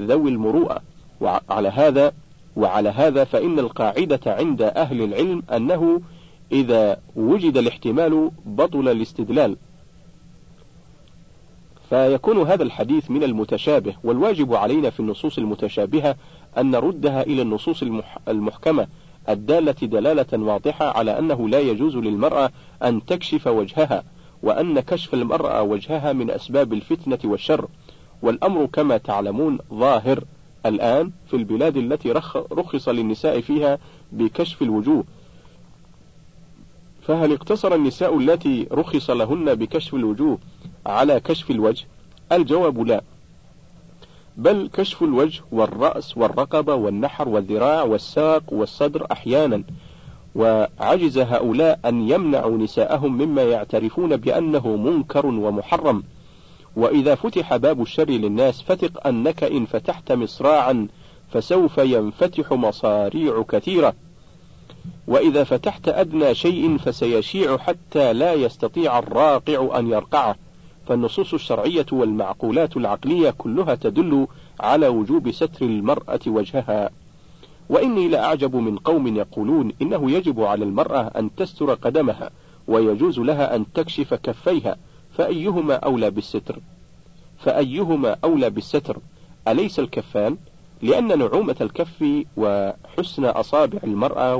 ذوي 0.00 0.30
المروءة. 0.30 0.82
وعلى 1.20 1.68
هذا 1.68 2.12
وعلى 2.56 2.88
هذا 2.88 3.24
فإن 3.24 3.58
القاعدة 3.58 4.20
عند 4.26 4.62
أهل 4.62 5.02
العلم 5.02 5.42
أنه 5.52 6.00
إذا 6.52 7.00
وجد 7.16 7.56
الاحتمال 7.56 8.30
بطل 8.46 8.88
الاستدلال. 8.88 9.56
فيكون 11.90 12.38
هذا 12.42 12.62
الحديث 12.62 13.10
من 13.10 13.22
المتشابه 13.22 13.94
والواجب 14.04 14.54
علينا 14.54 14.90
في 14.90 15.00
النصوص 15.00 15.38
المتشابهة 15.38 16.16
أن 16.58 16.70
نردها 16.70 17.22
إلى 17.22 17.42
النصوص 17.42 17.84
المحكمة 18.28 18.86
الدالة 19.28 19.72
دلالة 19.82 20.26
واضحة 20.32 20.98
على 20.98 21.18
أنه 21.18 21.48
لا 21.48 21.60
يجوز 21.60 21.96
للمرأة 21.96 22.50
أن 22.82 23.04
تكشف 23.04 23.46
وجهها. 23.46 24.04
وأن 24.44 24.80
كشف 24.80 25.14
المرأة 25.14 25.62
وجهها 25.62 26.12
من 26.12 26.30
أسباب 26.30 26.72
الفتنة 26.72 27.18
والشر 27.24 27.68
والأمر 28.22 28.66
كما 28.66 28.96
تعلمون 28.96 29.58
ظاهر. 29.74 30.24
الآن 30.66 31.10
في 31.26 31.36
البلاد 31.36 31.76
التي 31.76 32.12
رخص 32.52 32.88
للنساء 32.88 33.40
فيها 33.40 33.78
بكشف 34.12 34.62
الوجوه. 34.62 35.04
فهل 37.02 37.32
اقتصر 37.32 37.74
النساء 37.74 38.18
التي 38.18 38.66
رخص 38.72 39.10
لهن 39.10 39.54
بكشف 39.54 39.94
الوجوه 39.94 40.38
على 40.86 41.20
كشف 41.20 41.50
الوجه؟ 41.50 41.86
الجواب 42.32 42.86
لا. 42.86 43.02
بل 44.36 44.70
كشف 44.72 45.02
الوجه 45.02 45.42
والرأس 45.52 46.16
والرقبة 46.18 46.74
والنحر 46.74 47.28
والذراع 47.28 47.82
والساق 47.82 48.52
والصدر 48.52 49.06
أحيانا. 49.12 49.64
وعجز 50.34 51.18
هؤلاء 51.18 51.80
أن 51.84 52.08
يمنعوا 52.10 52.58
نساءهم 52.58 53.18
مما 53.18 53.42
يعترفون 53.42 54.16
بأنه 54.16 54.76
منكر 54.76 55.26
ومحرم. 55.26 56.02
وإذا 56.76 57.14
فتح 57.14 57.56
باب 57.56 57.82
الشر 57.82 58.10
للناس 58.10 58.62
فثق 58.62 59.06
أنك 59.06 59.44
إن 59.44 59.66
فتحت 59.66 60.12
مصراعا 60.12 60.88
فسوف 61.30 61.78
ينفتح 61.78 62.52
مصاريع 62.52 63.44
كثيرة. 63.48 63.94
وإذا 65.08 65.44
فتحت 65.44 65.88
أدنى 65.88 66.34
شيء 66.34 66.78
فسيشيع 66.78 67.58
حتى 67.58 68.12
لا 68.12 68.32
يستطيع 68.32 68.98
الراقع 68.98 69.78
أن 69.78 69.88
يرقعه. 69.90 70.36
فالنصوص 70.86 71.34
الشرعية 71.34 71.86
والمعقولات 71.92 72.76
العقلية 72.76 73.30
كلها 73.30 73.74
تدل 73.74 74.26
على 74.60 74.88
وجوب 74.88 75.30
ستر 75.30 75.66
المرأة 75.66 76.20
وجهها. 76.26 76.90
وإني 77.68 78.08
لأعجب 78.08 78.56
من 78.56 78.76
قوم 78.78 79.16
يقولون 79.16 79.72
إنه 79.82 80.10
يجب 80.10 80.40
على 80.40 80.64
المرأة 80.64 81.00
أن 81.00 81.34
تستر 81.34 81.74
قدمها 81.74 82.30
ويجوز 82.68 83.18
لها 83.18 83.56
أن 83.56 83.72
تكشف 83.72 84.14
كفيها 84.14 84.76
فأيهما 85.16 85.74
أولى 85.74 86.10
بالستر؟ 86.10 86.58
فأيهما 87.38 88.16
أولى 88.24 88.50
بالستر؟ 88.50 88.98
أليس 89.48 89.78
الكفان؟ 89.78 90.36
لأن 90.82 91.18
نعومة 91.18 91.56
الكف 91.60 92.24
وحسن 92.36 93.24
أصابع 93.24 93.78
المرأة 93.84 94.36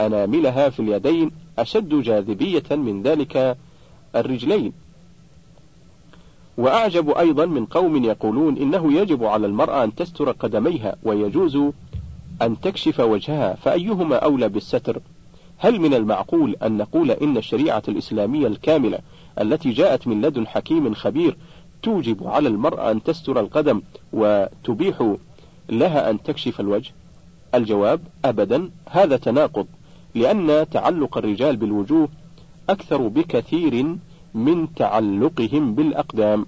وأناملها 0.00 0.68
في 0.68 0.80
اليدين 0.80 1.30
أشد 1.58 1.88
جاذبية 1.88 2.64
من 2.70 3.02
ذلك 3.02 3.56
الرجلين. 4.16 4.72
وأعجب 6.58 7.10
أيضا 7.10 7.46
من 7.46 7.66
قوم 7.66 8.04
يقولون 8.04 8.56
إنه 8.56 8.92
يجب 8.92 9.24
على 9.24 9.46
المرأة 9.46 9.84
أن 9.84 9.94
تستر 9.94 10.30
قدميها 10.30 10.96
ويجوز 11.02 11.58
أن 12.42 12.60
تكشف 12.60 13.00
وجهها 13.00 13.54
فأيهما 13.54 14.16
أولى 14.16 14.48
بالستر؟ 14.48 15.00
هل 15.58 15.80
من 15.80 15.94
المعقول 15.94 16.56
أن 16.62 16.76
نقول 16.76 17.10
إن 17.10 17.36
الشريعة 17.36 17.82
الإسلامية 17.88 18.46
الكاملة 18.46 18.98
التي 19.40 19.70
جاءت 19.70 20.06
من 20.06 20.20
لدن 20.20 20.46
حكيم 20.46 20.94
خبير 20.94 21.36
توجب 21.82 22.26
على 22.26 22.48
المرأة 22.48 22.90
أن 22.90 23.02
تستر 23.02 23.40
القدم 23.40 23.82
وتبيح 24.12 25.14
لها 25.68 26.10
أن 26.10 26.22
تكشف 26.22 26.60
الوجه؟ 26.60 26.92
الجواب 27.54 28.00
أبدا 28.24 28.70
هذا 28.90 29.16
تناقض 29.16 29.66
لأن 30.14 30.66
تعلق 30.70 31.18
الرجال 31.18 31.56
بالوجوه 31.56 32.08
أكثر 32.70 33.08
بكثير 33.08 33.96
من 34.34 34.74
تعلقهم 34.74 35.74
بالأقدام. 35.74 36.46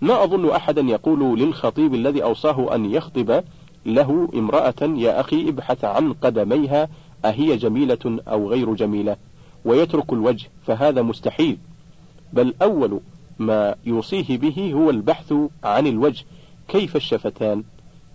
ما 0.00 0.24
أظن 0.24 0.50
أحدا 0.50 0.80
يقول 0.80 1.38
للخطيب 1.38 1.94
الذي 1.94 2.22
أوصاه 2.22 2.74
أن 2.74 2.84
يخطب 2.84 3.44
له 3.86 4.28
امرأة 4.34 4.82
يا 4.82 5.20
أخي 5.20 5.48
ابحث 5.48 5.84
عن 5.84 6.12
قدميها 6.12 6.88
أهي 7.24 7.56
جميلة 7.56 8.20
أو 8.28 8.50
غير 8.50 8.74
جميلة؟ 8.74 9.16
ويترك 9.64 10.12
الوجه 10.12 10.48
فهذا 10.66 11.02
مستحيل. 11.02 11.58
بل 12.32 12.54
أول 12.62 13.00
ما 13.38 13.74
يوصيه 13.84 14.38
به 14.38 14.72
هو 14.74 14.90
البحث 14.90 15.34
عن 15.64 15.86
الوجه 15.86 16.24
كيف 16.68 16.96
الشفتان؟ 16.96 17.64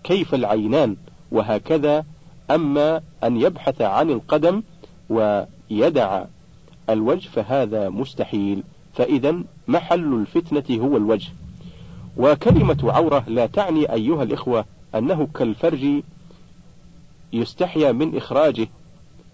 كيف 0.03 0.35
العينان؟ 0.35 0.95
وهكذا. 1.31 2.05
أما 2.51 3.01
أن 3.23 3.41
يبحث 3.41 3.81
عن 3.81 4.09
القدم 4.09 4.63
ويدع 5.09 6.25
الوجه 6.89 7.29
فهذا 7.29 7.89
مستحيل. 7.89 8.63
فإذا 8.93 9.43
محل 9.67 10.13
الفتنة 10.13 10.83
هو 10.83 10.97
الوجه. 10.97 11.29
وكلمة 12.17 12.77
عورة 12.83 13.23
لا 13.27 13.45
تعني 13.45 13.93
أيها 13.93 14.23
الإخوة 14.23 14.65
أنه 14.95 15.27
كالفرج 15.33 16.03
يستحيا 17.33 17.91
من 17.91 18.17
إخراجه 18.17 18.67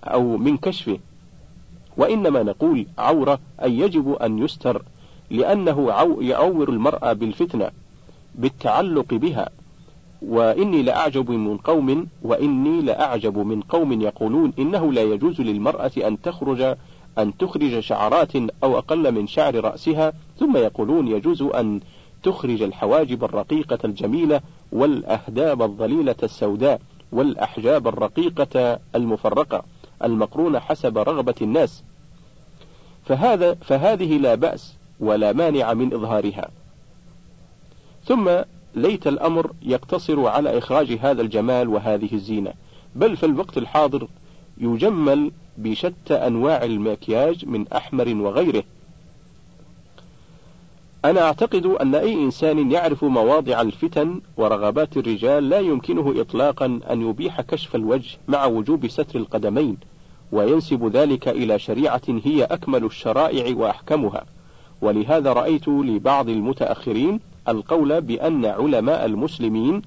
أو 0.03 0.37
من 0.37 0.57
كشفه 0.57 0.99
وإنما 1.97 2.43
نقول 2.43 2.85
عورة 2.97 3.39
أي 3.63 3.79
يجب 3.79 4.13
أن 4.13 4.39
يستر 4.39 4.83
لأنه 5.29 5.87
يعور 6.21 6.69
المرأة 6.69 7.13
بالفتنة 7.13 7.71
بالتعلق 8.35 9.13
بها 9.13 9.49
وإني 10.21 10.81
لأعجب 10.81 11.31
من 11.31 11.57
قوم 11.57 12.07
وإني 12.21 12.81
لأعجب 12.81 13.37
من 13.37 13.61
قوم 13.61 14.01
يقولون 14.01 14.53
إنه 14.59 14.93
لا 14.93 15.01
يجوز 15.01 15.41
للمرأة 15.41 15.91
أن 15.97 16.21
تخرج 16.21 16.75
أن 17.17 17.37
تخرج 17.37 17.79
شعرات 17.79 18.35
أو 18.35 18.77
أقل 18.77 19.11
من 19.11 19.27
شعر 19.27 19.63
رأسها 19.63 20.13
ثم 20.39 20.57
يقولون 20.57 21.07
يجوز 21.07 21.41
أن 21.41 21.79
تخرج 22.23 22.61
الحواجب 22.61 23.23
الرقيقة 23.23 23.79
الجميلة 23.85 24.41
والأهداب 24.71 25.61
الظليلة 25.61 26.15
السوداء 26.23 26.81
والأحجاب 27.11 27.87
الرقيقة 27.87 28.79
المفرقة 28.95 29.63
المقرونة 30.03 30.59
حسب 30.59 30.97
رغبة 30.97 31.35
الناس. 31.41 31.83
فهذا 33.05 33.53
فهذه 33.53 34.17
لا 34.17 34.35
بأس 34.35 34.73
ولا 34.99 35.33
مانع 35.33 35.73
من 35.73 35.93
إظهارها. 35.93 36.49
ثم 38.05 38.29
ليت 38.75 39.07
الأمر 39.07 39.51
يقتصر 39.61 40.27
على 40.27 40.57
إخراج 40.57 40.97
هذا 41.01 41.21
الجمال 41.21 41.69
وهذه 41.69 42.13
الزينة. 42.13 42.53
بل 42.95 43.17
في 43.17 43.25
الوقت 43.25 43.57
الحاضر 43.57 44.07
يجمل 44.57 45.31
بشتى 45.57 46.13
أنواع 46.13 46.63
المكياج 46.63 47.45
من 47.45 47.67
أحمر 47.67 48.15
وغيره. 48.15 48.63
أنا 51.05 51.21
أعتقد 51.21 51.65
أن 51.65 51.95
أي 51.95 52.13
إنسان 52.13 52.71
يعرف 52.71 53.03
مواضع 53.03 53.61
الفتن 53.61 54.21
ورغبات 54.37 54.97
الرجال 54.97 55.49
لا 55.49 55.59
يمكنه 55.59 56.21
إطلاقا 56.21 56.79
أن 56.91 57.09
يبيح 57.09 57.41
كشف 57.41 57.75
الوجه 57.75 58.17
مع 58.27 58.45
وجوب 58.45 58.87
ستر 58.87 59.19
القدمين 59.19 59.77
وينسب 60.31 60.85
ذلك 60.95 61.27
إلى 61.27 61.59
شريعة 61.59 62.01
هي 62.23 62.43
أكمل 62.43 62.83
الشرائع 62.83 63.55
وأحكمها. 63.57 64.25
ولهذا 64.81 65.33
رأيت 65.33 65.67
لبعض 65.67 66.29
المتأخرين 66.29 67.19
القول 67.47 68.01
بأن 68.01 68.45
علماء 68.45 69.05
المسلمين 69.05 69.81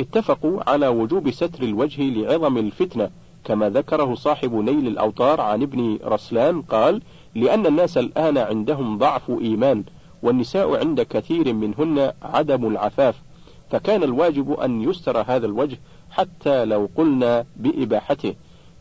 اتفقوا 0.00 0.70
على 0.70 0.88
وجوب 0.88 1.30
ستر 1.30 1.62
الوجه 1.62 2.02
لعظم 2.02 2.58
الفتنة 2.58 3.10
كما 3.44 3.70
ذكره 3.70 4.14
صاحب 4.14 4.54
نيل 4.54 4.86
الأوطار 4.86 5.40
عن 5.40 5.62
ابن 5.62 5.98
رسلان 6.04 6.62
قال 6.62 7.02
لأن 7.34 7.66
الناس 7.66 7.98
الآن 7.98 8.38
عندهم 8.38 8.98
ضعف 8.98 9.30
إيمان 9.30 9.84
والنساء 10.24 10.76
عند 10.76 11.00
كثير 11.00 11.52
منهن 11.52 12.12
عدم 12.22 12.66
العفاف 12.66 13.22
فكان 13.70 14.02
الواجب 14.02 14.52
أن 14.52 14.82
يستر 14.82 15.24
هذا 15.26 15.46
الوجه 15.46 15.78
حتى 16.10 16.64
لو 16.64 16.88
قلنا 16.96 17.44
بإباحته 17.56 18.34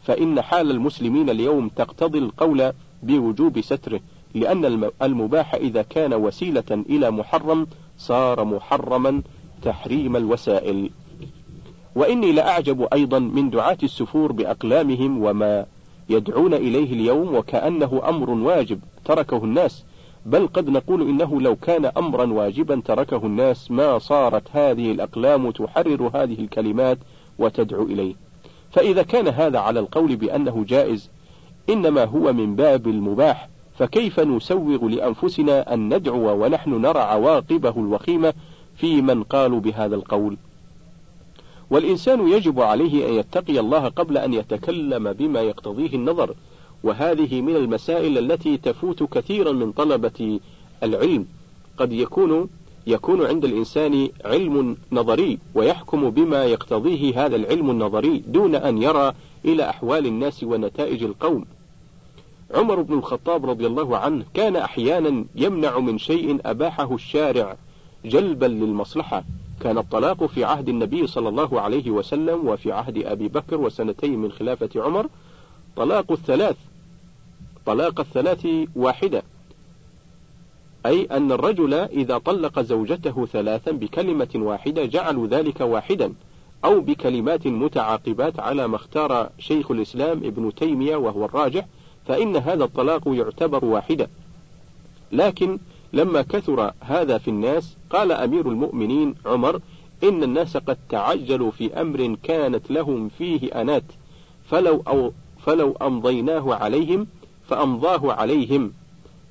فإن 0.03 0.41
حال 0.41 0.71
المسلمين 0.71 1.29
اليوم 1.29 1.69
تقتضي 1.69 2.17
القول 2.17 2.73
بوجوب 3.03 3.61
ستره 3.61 3.99
لأن 4.35 4.89
المباح 5.01 5.55
إذا 5.55 5.81
كان 5.81 6.13
وسيلة 6.13 6.63
إلى 6.71 7.11
محرم 7.11 7.67
صار 7.97 8.45
محرما 8.45 9.21
تحريم 9.61 10.15
الوسائل. 10.15 10.89
وإني 11.95 12.31
لأعجب 12.31 12.87
أيضا 12.93 13.19
من 13.19 13.49
دعاة 13.49 13.77
السفور 13.83 14.31
بأقلامهم 14.31 15.23
وما 15.23 15.65
يدعون 16.09 16.53
إليه 16.53 16.93
اليوم 16.93 17.35
وكأنه 17.35 18.01
أمر 18.09 18.29
واجب 18.29 18.79
تركه 19.05 19.43
الناس 19.43 19.83
بل 20.25 20.47
قد 20.47 20.69
نقول 20.69 21.01
إنه 21.01 21.41
لو 21.41 21.55
كان 21.55 21.85
أمرا 21.85 22.25
واجبا 22.25 22.81
تركه 22.85 23.25
الناس 23.25 23.71
ما 23.71 23.99
صارت 23.99 24.43
هذه 24.51 24.91
الأقلام 24.91 25.51
تحرر 25.51 26.11
هذه 26.13 26.39
الكلمات 26.39 26.97
وتدعو 27.39 27.83
إليه. 27.83 28.15
فإذا 28.71 29.03
كان 29.03 29.27
هذا 29.27 29.59
على 29.59 29.79
القول 29.79 30.15
بأنه 30.15 30.65
جائز 30.67 31.09
إنما 31.69 32.05
هو 32.05 32.33
من 32.33 32.55
باب 32.55 32.87
المباح 32.87 33.49
فكيف 33.77 34.19
نسوغ 34.19 34.85
لأنفسنا 34.85 35.73
أن 35.73 35.93
ندعو 35.93 36.43
ونحن 36.43 36.81
نرى 36.81 36.99
عواقبه 36.99 37.73
الوخيمة 37.77 38.33
في 38.75 39.01
من 39.01 39.23
قالوا 39.23 39.59
بهذا 39.59 39.95
القول؟ 39.95 40.37
والإنسان 41.69 42.27
يجب 42.27 42.59
عليه 42.59 43.09
أن 43.09 43.13
يتقي 43.13 43.59
الله 43.59 43.87
قبل 43.87 44.17
أن 44.17 44.33
يتكلم 44.33 45.13
بما 45.13 45.41
يقتضيه 45.41 45.95
النظر. 45.95 46.35
وهذه 46.83 47.41
من 47.41 47.55
المسائل 47.55 48.17
التي 48.17 48.57
تفوت 48.57 49.03
كثيرا 49.03 49.51
من 49.51 49.71
طلبة 49.71 50.39
العلم. 50.83 51.25
قد 51.77 51.93
يكون 51.93 52.49
يكون 52.87 53.25
عند 53.25 53.45
الإنسان 53.45 54.09
علم 54.25 54.77
نظري 54.91 55.39
ويحكم 55.55 56.09
بما 56.09 56.45
يقتضيه 56.45 57.25
هذا 57.25 57.35
العلم 57.35 57.69
النظري 57.69 58.23
دون 58.27 58.55
أن 58.55 58.81
يرى 58.81 59.13
إلى 59.45 59.69
أحوال 59.69 60.05
الناس 60.05 60.43
ونتائج 60.43 61.03
القوم. 61.03 61.45
عمر 62.53 62.81
بن 62.81 62.93
الخطاب 62.93 63.49
رضي 63.49 63.67
الله 63.67 63.97
عنه 63.97 64.25
كان 64.33 64.55
أحيانا 64.55 65.25
يمنع 65.35 65.79
من 65.79 65.97
شيء 65.97 66.39
أباحه 66.45 66.95
الشارع 66.95 67.57
جلبا 68.05 68.45
للمصلحة. 68.45 69.23
كان 69.59 69.77
الطلاق 69.77 70.25
في 70.25 70.43
عهد 70.43 70.69
النبي 70.69 71.07
صلى 71.07 71.29
الله 71.29 71.61
عليه 71.61 71.91
وسلم 71.91 72.47
وفي 72.47 72.71
عهد 72.71 72.97
أبي 72.97 73.27
بكر 73.27 73.61
وسنتين 73.61 74.19
من 74.19 74.31
خلافة 74.31 74.69
عمر. 74.75 75.07
طلاق 75.75 76.11
الثلاث 76.11 76.55
طلاق 77.65 77.99
الثلاث 77.99 78.47
واحدة. 78.75 79.23
أي 80.85 81.05
أن 81.11 81.31
الرجل 81.31 81.73
إذا 81.73 82.17
طلق 82.17 82.59
زوجته 82.59 83.25
ثلاثا 83.25 83.71
بكلمة 83.71 84.29
واحدة 84.35 84.85
جعلوا 84.85 85.27
ذلك 85.27 85.61
واحدا 85.61 86.13
أو 86.65 86.79
بكلمات 86.79 87.47
متعاقبات 87.47 88.39
على 88.39 88.67
ما 88.67 88.75
اختار 88.75 89.29
شيخ 89.39 89.71
الإسلام 89.71 90.17
ابن 90.17 90.55
تيمية 90.55 90.95
وهو 90.95 91.25
الراجح 91.25 91.65
فإن 92.07 92.35
هذا 92.35 92.63
الطلاق 92.63 93.01
يعتبر 93.05 93.65
واحدا 93.65 94.07
لكن 95.11 95.59
لما 95.93 96.21
كثر 96.21 96.71
هذا 96.81 97.17
في 97.17 97.27
الناس 97.27 97.77
قال 97.89 98.11
أمير 98.11 98.49
المؤمنين 98.49 99.15
عمر 99.25 99.59
إن 100.03 100.23
الناس 100.23 100.57
قد 100.57 100.77
تعجلوا 100.89 101.51
في 101.51 101.81
أمر 101.81 102.17
كانت 102.23 102.71
لهم 102.71 103.09
فيه 103.09 103.61
أنات 103.61 103.83
فلو 104.49 104.83
أو 104.87 105.13
فلو 105.45 105.75
أمضيناه 105.81 106.55
عليهم 106.55 107.07
فأمضاه 107.53 108.13
عليهم 108.13 108.73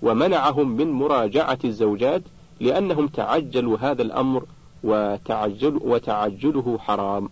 ومنعهم 0.02 0.76
من 0.76 0.90
مراجعة 0.90 1.58
الزوجات 1.64 2.22
لأنهم 2.60 3.06
تعجلوا 3.06 3.78
هذا 3.80 4.02
الأمر 4.02 4.44
وتعجل 4.84 5.80
وتعجله 5.84 6.78
حرام. 6.78 7.28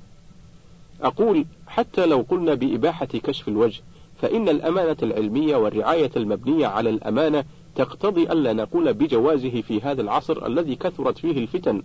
أقول 1.03 1.45
حتى 1.67 2.07
لو 2.07 2.25
قلنا 2.29 2.55
بإباحة 2.55 3.07
كشف 3.07 3.49
الوجه 3.49 3.83
فإن 4.23 4.49
الأمانة 4.49 4.97
العلمية 5.03 5.57
والرعاية 5.57 6.11
المبنية 6.17 6.67
على 6.67 6.91
الأمانة 6.91 7.45
تقتضي 7.75 8.23
ألا 8.23 8.53
نقول 8.53 8.93
بجوازه 8.93 9.61
في 9.61 9.81
هذا 9.81 10.03
العصر 10.03 10.47
الذي 10.47 10.77
كثرت 10.77 11.19
فيه 11.19 11.39
الفتن، 11.39 11.83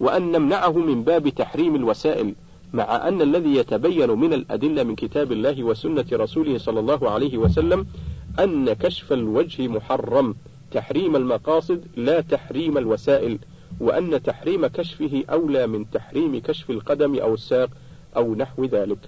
وأن 0.00 0.32
نمنعه 0.32 0.72
من 0.72 1.02
باب 1.02 1.28
تحريم 1.28 1.74
الوسائل، 1.74 2.34
مع 2.72 3.08
أن 3.08 3.22
الذي 3.22 3.56
يتبين 3.56 4.10
من 4.10 4.32
الأدلة 4.32 4.82
من 4.82 4.94
كتاب 4.94 5.32
الله 5.32 5.62
وسنة 5.62 6.04
رسوله 6.12 6.58
صلى 6.58 6.80
الله 6.80 7.10
عليه 7.10 7.38
وسلم 7.38 7.86
أن 8.38 8.72
كشف 8.72 9.12
الوجه 9.12 9.68
محرم 9.68 10.34
تحريم 10.70 11.16
المقاصد 11.16 11.84
لا 11.96 12.20
تحريم 12.20 12.78
الوسائل، 12.78 13.38
وأن 13.80 14.22
تحريم 14.22 14.66
كشفه 14.66 15.24
أولى 15.30 15.66
من 15.66 15.90
تحريم 15.90 16.40
كشف 16.40 16.70
القدم 16.70 17.18
أو 17.18 17.34
الساق 17.34 17.70
أو 18.16 18.34
نحو 18.34 18.64
ذلك. 18.64 18.98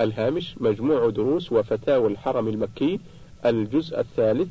الهامش 0.00 0.54
مجموع 0.60 1.10
دروس 1.10 1.52
وفتاوى 1.52 2.06
الحرم 2.12 2.48
المكي 2.48 3.00
الجزء 3.46 4.00
الثالث 4.00 4.48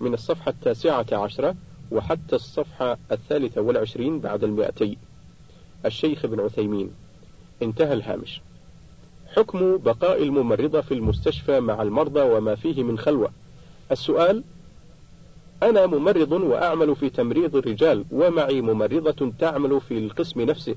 من 0.00 0.14
الصفحة 0.14 0.50
التاسعة 0.50 1.06
عشرة 1.12 1.54
وحتى 1.90 2.36
الصفحة 2.36 2.98
الثالثة 3.12 3.60
والعشرين 3.60 4.20
بعد 4.20 4.44
المئتين 4.44 4.96
الشيخ 5.86 6.24
ابن 6.24 6.40
عثيمين 6.40 6.90
انتهى 7.62 7.92
الهامش 7.92 8.40
حكم 9.36 9.76
بقاء 9.76 10.22
الممرضة 10.22 10.80
في 10.80 10.94
المستشفى 10.94 11.60
مع 11.60 11.82
المرضى 11.82 12.20
وما 12.20 12.54
فيه 12.54 12.82
من 12.82 12.98
خلوة. 12.98 13.30
السؤال 13.92 14.44
أنا 15.62 15.86
ممرض 15.86 16.32
وأعمل 16.32 16.96
في 16.96 17.10
تمريض 17.10 17.56
الرجال 17.56 18.04
ومعي 18.12 18.60
ممرضة 18.60 19.32
تعمل 19.38 19.80
في 19.80 19.98
القسم 19.98 20.40
نفسه 20.40 20.74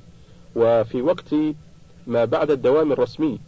وفي 0.56 1.01
وقت 1.01 1.36
ما 2.08 2.26
بعد 2.26 2.51
الدوام 2.51 2.91
الرسمي 2.91 3.39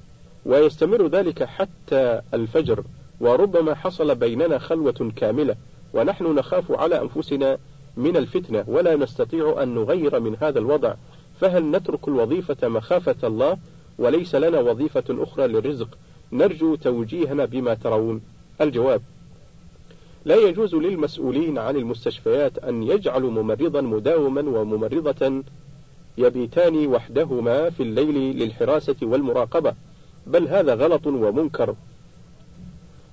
ويستمر 0.45 1.07
ذلك 1.07 1.43
حتى 1.43 2.21
الفجر 2.33 2.83
وربما 3.19 3.75
حصل 3.75 4.15
بيننا 4.15 4.57
خلوة 4.57 5.11
كاملة 5.15 5.55
ونحن 5.93 6.35
نخاف 6.35 6.71
على 6.71 7.01
أنفسنا 7.01 7.57
من 7.97 8.17
الفتنة 8.17 8.63
ولا 8.67 8.95
نستطيع 8.95 9.63
أن 9.63 9.75
نغير 9.75 10.19
من 10.19 10.37
هذا 10.41 10.59
الوضع. 10.59 10.93
فهل 11.41 11.71
نترك 11.71 12.07
الوظيفة 12.07 12.67
مخافة 12.67 13.15
الله؟ 13.27 13.57
وليس 13.97 14.35
لنا 14.35 14.59
وظيفة 14.59 15.03
أخرى 15.09 15.47
للرزق. 15.47 15.87
نرجو 16.31 16.75
توجيهنا 16.75 17.45
بما 17.45 17.73
ترون. 17.73 18.21
الجواب 18.61 19.01
لا 20.25 20.35
يجوز 20.35 20.75
للمسؤولين 20.75 21.57
عن 21.57 21.75
المستشفيات 21.75 22.57
أن 22.57 22.83
يجعلوا 22.83 23.31
ممرضا 23.31 23.81
مداوما 23.81 24.41
وممرضة 24.41 25.43
يبيتان 26.17 26.87
وحدهما 26.87 27.69
في 27.69 27.83
الليل 27.83 28.37
للحراسة 28.37 28.95
والمراقبة. 29.01 29.73
بل 30.27 30.47
هذا 30.47 30.73
غلط 30.73 31.07
ومنكر. 31.07 31.75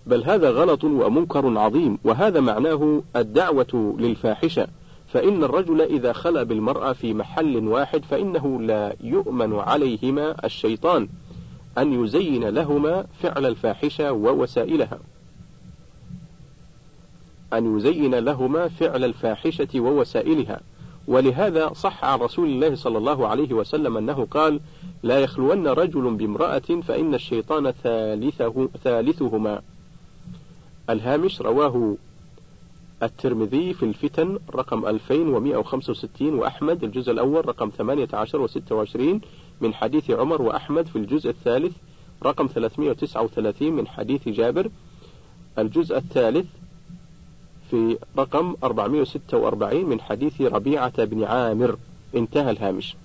بل 0.06 0.24
هذا 0.24 0.50
غلط 0.50 0.84
ومنكر 0.84 1.58
عظيم. 1.58 1.98
وهذا 2.04 2.40
معناه 2.40 3.02
الدعوة 3.16 3.96
للفاحشة. 3.98 4.66
فإن 5.12 5.44
الرجل 5.44 5.80
إذا 5.80 6.12
خلى 6.12 6.44
بالمرأة 6.44 6.92
في 6.92 7.14
محل 7.14 7.68
واحد 7.68 8.04
فإنه 8.04 8.60
لا 8.60 8.96
يؤمن 9.00 9.54
عليهما 9.54 10.46
الشيطان 10.46 11.08
أن 11.78 12.04
يزين 12.04 12.48
لهما 12.48 13.06
فعل 13.22 13.46
الفاحشة 13.46 14.12
ووسائلها. 14.12 14.98
أن 17.52 17.76
يزين 17.76 18.14
لهما 18.14 18.68
فعل 18.68 19.04
الفاحشة 19.04 19.80
ووسائلها. 19.80 20.60
ولهذا 21.08 21.72
صح 21.72 22.04
عن 22.04 22.18
رسول 22.18 22.48
الله 22.48 22.74
صلى 22.74 22.98
الله 22.98 23.28
عليه 23.28 23.52
وسلم 23.52 23.96
أنه 23.96 24.26
قال 24.30 24.60
لا 25.02 25.18
يخلون 25.18 25.66
رجل 25.66 26.14
بامرأة 26.14 26.80
فإن 26.82 27.14
الشيطان 27.14 27.70
ثالثه 27.70 28.68
ثالثهما. 28.84 29.62
الهامش 30.90 31.40
رواه 31.40 31.96
الترمذي 33.02 33.74
في 33.74 33.82
الفتن 33.82 34.38
رقم 34.54 34.86
2165 34.86 36.34
وأحمد 36.34 36.84
الجزء 36.84 37.12
الأول 37.12 37.48
رقم 37.48 37.70
18 37.78 38.48
و26 38.48 39.00
من 39.60 39.74
حديث 39.74 40.10
عمر 40.10 40.42
وأحمد 40.42 40.86
في 40.86 40.96
الجزء 40.96 41.30
الثالث 41.30 41.72
رقم 42.22 42.46
339 42.46 43.72
من 43.72 43.86
حديث 43.86 44.28
جابر 44.28 44.70
الجزء 45.58 45.96
الثالث 45.96 46.46
في 47.70 47.98
رقم 48.18 48.56
446 48.64 49.84
من 49.84 50.00
حديث 50.00 50.40
ربيعة 50.40 51.04
بن 51.04 51.24
عامر. 51.24 51.76
انتهى 52.16 52.50
الهامش. 52.50 52.96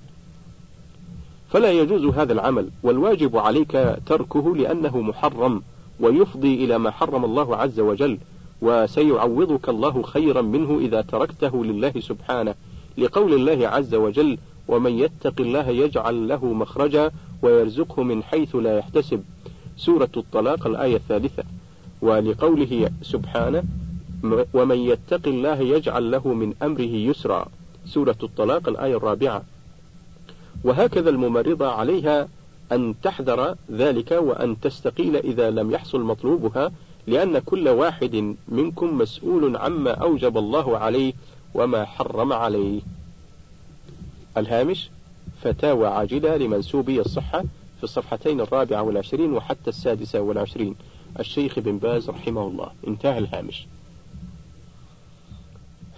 فلا 1.50 1.72
يجوز 1.72 2.06
هذا 2.06 2.34
العمل 2.34 2.70
والواجب 2.84 3.38
عليك 3.38 4.00
تركه 4.06 4.56
لأنه 4.56 5.02
محرم 5.02 5.62
ويفضي 6.00 6.66
إلى 6.66 6.78
ما 6.78 6.92
حرم 6.92 7.26
الله 7.26 7.56
عز 7.56 7.80
وجل. 7.80 8.18
وسيعوضك 8.62 9.70
الله 9.70 10.02
خيرا 10.02 10.42
منه 10.42 10.80
إذا 10.80 11.02
تركته 11.02 11.66
لله 11.66 11.94
سبحانه 12.00 12.56
لقول 12.98 13.34
الله 13.34 13.68
عز 13.68 13.96
وجل 13.96 14.38
ومن 14.68 15.00
يتق 15.00 15.42
الله 15.42 15.70
يجعل 15.70 16.28
له 16.28 16.46
مخرجا 16.46 17.12
ويرزقه 17.42 18.04
من 18.04 18.24
حيث 18.24 18.56
لا 18.56 18.78
يحتسب 18.78 19.24
سورة 19.78 20.10
الطلاق 20.18 20.68
الآية 20.68 20.96
الثالثة. 20.96 21.44
ولقوله 22.02 22.92
سبحانه 23.02 23.64
ومن 24.54 24.78
يتق 24.78 25.28
الله 25.28 25.60
يجعل 25.60 26.12
له 26.12 26.28
من 26.34 26.54
أمره 26.64 26.82
يسرا 26.82 27.48
سورة 27.86 28.18
الطلاق 28.24 28.70
الآية 28.70 28.98
الرابعة. 28.98 29.44
وهكذا 30.64 31.10
الممرضة 31.10 31.68
عليها 31.68 32.28
أن 32.72 32.96
تحذر 33.04 33.56
ذلك 33.72 34.12
وأن 34.12 34.60
تستقيل 34.60 35.16
إذا 35.16 35.52
لم 35.52 35.72
يحصل 35.72 36.02
مطلوبها 36.02 36.72
لأن 37.08 37.40
كل 37.40 37.70
واحد 37.70 38.36
منكم 38.48 38.98
مسؤول 38.98 39.58
عما 39.58 39.92
أوجب 39.92 40.38
الله 40.38 40.78
عليه 40.78 41.14
وما 41.54 41.86
حرم 41.86 42.34
عليه. 42.34 42.82
الهامش 44.38 44.90
فتاوى 45.42 45.88
عاجلة 45.88 46.38
لمنسوبي 46.38 47.02
الصحة 47.02 47.42
في 47.78 47.84
الصفحتين 47.84 48.42
الرابعة 48.42 48.82
والعشرين 48.82 49.34
وحتى 49.34 49.70
السادسة 49.70 50.22
والعشرين. 50.22 50.76
الشيخ 51.20 51.60
بن 51.60 51.78
باز 51.78 52.10
رحمه 52.10 52.48
الله. 52.48 52.72
انتهى 52.88 53.18
الهامش. 53.18 53.68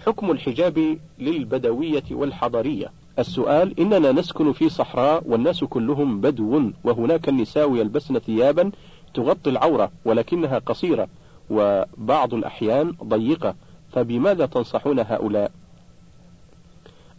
حكم 0.06 0.30
الحجاب 0.30 0.98
للبدوية 1.18 2.04
والحضرية. 2.10 2.92
السؤال 3.18 3.80
إننا 3.80 4.12
نسكن 4.12 4.52
في 4.52 4.68
صحراء 4.68 5.22
والناس 5.26 5.64
كلهم 5.64 6.20
بدو 6.20 6.62
وهناك 6.84 7.28
النساء 7.28 7.76
يلبسن 7.76 8.18
ثيابا 8.18 8.70
تغطي 9.14 9.50
العورة 9.50 9.90
ولكنها 10.04 10.58
قصيرة 10.58 11.08
وبعض 11.50 12.34
الأحيان 12.34 12.94
ضيقة 13.04 13.54
فبماذا 13.92 14.46
تنصحون 14.46 14.98
هؤلاء؟ 14.98 15.50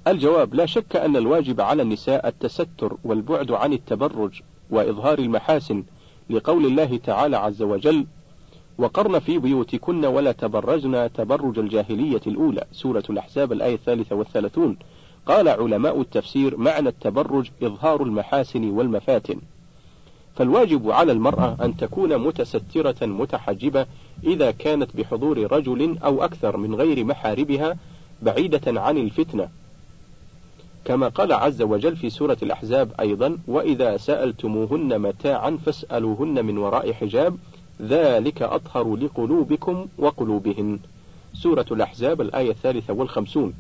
الجواب 0.08 0.54
لا 0.54 0.66
شك 0.66 0.96
أن 0.96 1.16
الواجب 1.16 1.62
على 1.62 1.82
النساء 1.82 2.28
التستر 2.28 2.98
والبعد 3.04 3.52
عن 3.52 3.74
التبرج 3.74 4.42
وإظهار 4.70 5.20
المحاسن 5.20 5.84
لقول 6.30 6.66
الله 6.66 6.98
تعالى 6.98 7.38
عز 7.38 7.62
وجل 7.62 8.06
وقرن 8.78 9.20
في 9.20 9.38
بيوتكن 9.38 10.06
ولا 10.06 10.32
تبرجن 10.32 11.10
تبرج 11.14 11.60
الجاهلية 11.60 12.22
الأولى 12.28 12.64
سورة 12.72 13.04
الأحزاب 13.10 13.52
الآية 13.52 13.76
الثالثة 13.76 14.16
والثلاثون. 14.16 14.78
قال 15.26 15.48
علماء 15.48 16.02
التفسير 16.02 16.58
معنى 16.58 16.90
التبرج 16.90 17.50
إظهار 17.64 18.04
المحاسن 18.04 18.70
والمفاتن 18.70 19.42
فالواجب 20.36 20.92
على 20.92 21.12
المرأة 21.12 21.58
أن 21.62 21.78
تكون 21.78 22.18
متسترة 22.18 23.06
متحجبة 23.06 23.86
إذا 24.24 24.52
كانت 24.52 24.96
بحضور 24.96 25.52
رجل 25.52 25.98
أو 26.04 26.24
أكثر 26.24 26.58
من 26.58 26.76
غير 26.76 27.04
محاربها 27.06 27.78
بعيدة 28.22 28.82
عن 28.82 28.98
الفتنة. 28.98 29.50
كما 30.86 31.08
قال 31.08 31.34
عز 31.34 31.62
وجل 31.62 31.96
في 31.96 32.10
سورة 32.10 32.38
الأحزاب 32.44 32.92
أيضا 33.00 33.38
وإذا 33.48 33.98
سألتموهن 33.98 35.00
متاعا 35.00 35.58
فاسألوهن 35.66 36.46
من 36.46 36.58
وراء 36.58 36.94
حجاب 36.94 37.38
ذلك 37.82 38.42
أطهر 38.42 38.96
لقلوبكم 38.96 39.88
وقلوبهن. 39.98 40.80
سورة 41.34 41.66
الأحزاب 41.72 42.22
الآية 42.22 42.52
الثالثة 42.52 42.94
والخمسون. 42.94 43.54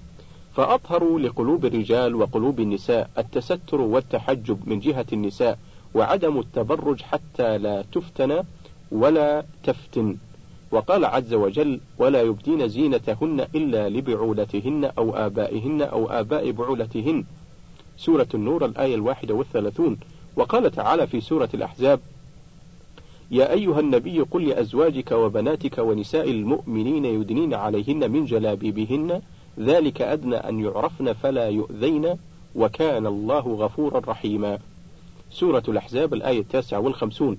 فأطهر 0.55 1.17
لقلوب 1.17 1.65
الرجال 1.65 2.15
وقلوب 2.15 2.59
النساء 2.59 3.09
التستر 3.17 3.81
والتحجب 3.81 4.59
من 4.65 4.79
جهة 4.79 5.05
النساء 5.13 5.57
وعدم 5.93 6.39
التبرج 6.39 7.01
حتى 7.01 7.57
لا 7.57 7.81
تفتن 7.81 8.43
ولا 8.91 9.45
تفتن. 9.63 10.17
وقال 10.71 11.05
عز 11.05 11.33
وجل 11.33 11.79
ولا 11.97 12.21
يبدين 12.21 12.67
زينتهن 12.67 13.47
إلا 13.55 13.89
لبعولتهن 13.89 14.91
أو 14.97 15.15
آبائهن 15.15 15.81
أو 15.81 16.09
آباء 16.09 16.51
بعولتهن. 16.51 17.23
سورة 17.97 18.27
النور 18.33 18.65
الآية 18.65 18.95
الواحدة 18.95 19.33
والثلاثون. 19.33 19.97
وقال 20.35 20.71
تعالى 20.71 21.07
في 21.07 21.21
سورة 21.21 21.49
الأحزاب 21.53 21.99
يا 23.31 23.51
أيها 23.51 23.79
النبي 23.79 24.19
قل 24.19 24.47
لأزواجك 24.47 25.11
وبناتك 25.11 25.77
ونساء 25.77 26.31
المؤمنين 26.31 27.05
يدنين 27.05 27.53
عليهن 27.53 28.11
من 28.11 28.25
جلابيبهن 28.25 29.21
ذلك 29.59 30.01
أدنى 30.01 30.35
أن 30.35 30.59
يعرفن 30.59 31.13
فلا 31.13 31.49
يؤذين 31.49 32.15
وكان 32.55 33.07
الله 33.07 33.39
غفورا 33.39 34.01
رحيما. 34.07 34.59
سورة 35.31 35.63
الأحزاب 35.67 36.13
الآية 36.13 36.39
التاسعة 36.39 36.79
والخمسون. 36.79 37.37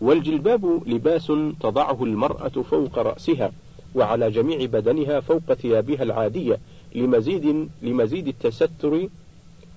والجلباب 0.00 0.82
لباس 0.88 1.26
تضعه 1.60 2.04
المرأة 2.04 2.48
فوق 2.48 2.98
رأسها 2.98 3.52
وعلى 3.94 4.30
جميع 4.30 4.64
بدنها 4.64 5.20
فوق 5.20 5.52
ثيابها 5.52 6.02
العادية 6.02 6.58
لمزيد 6.94 7.68
لمزيد 7.82 8.28
التستر 8.28 9.08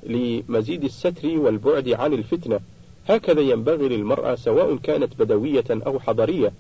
لمزيد 0.04 0.84
الستر 0.84 1.40
والبعد 1.40 1.90
عن 1.90 2.14
الفتنة. 2.14 2.60
هكذا 3.10 3.42
ينبغي 3.42 3.90
للمرأة 3.90 4.36
سواء 4.36 4.76
كانت 4.76 5.20
بدوية 5.20 5.64
أو 5.70 6.00
حضرية 6.00 6.54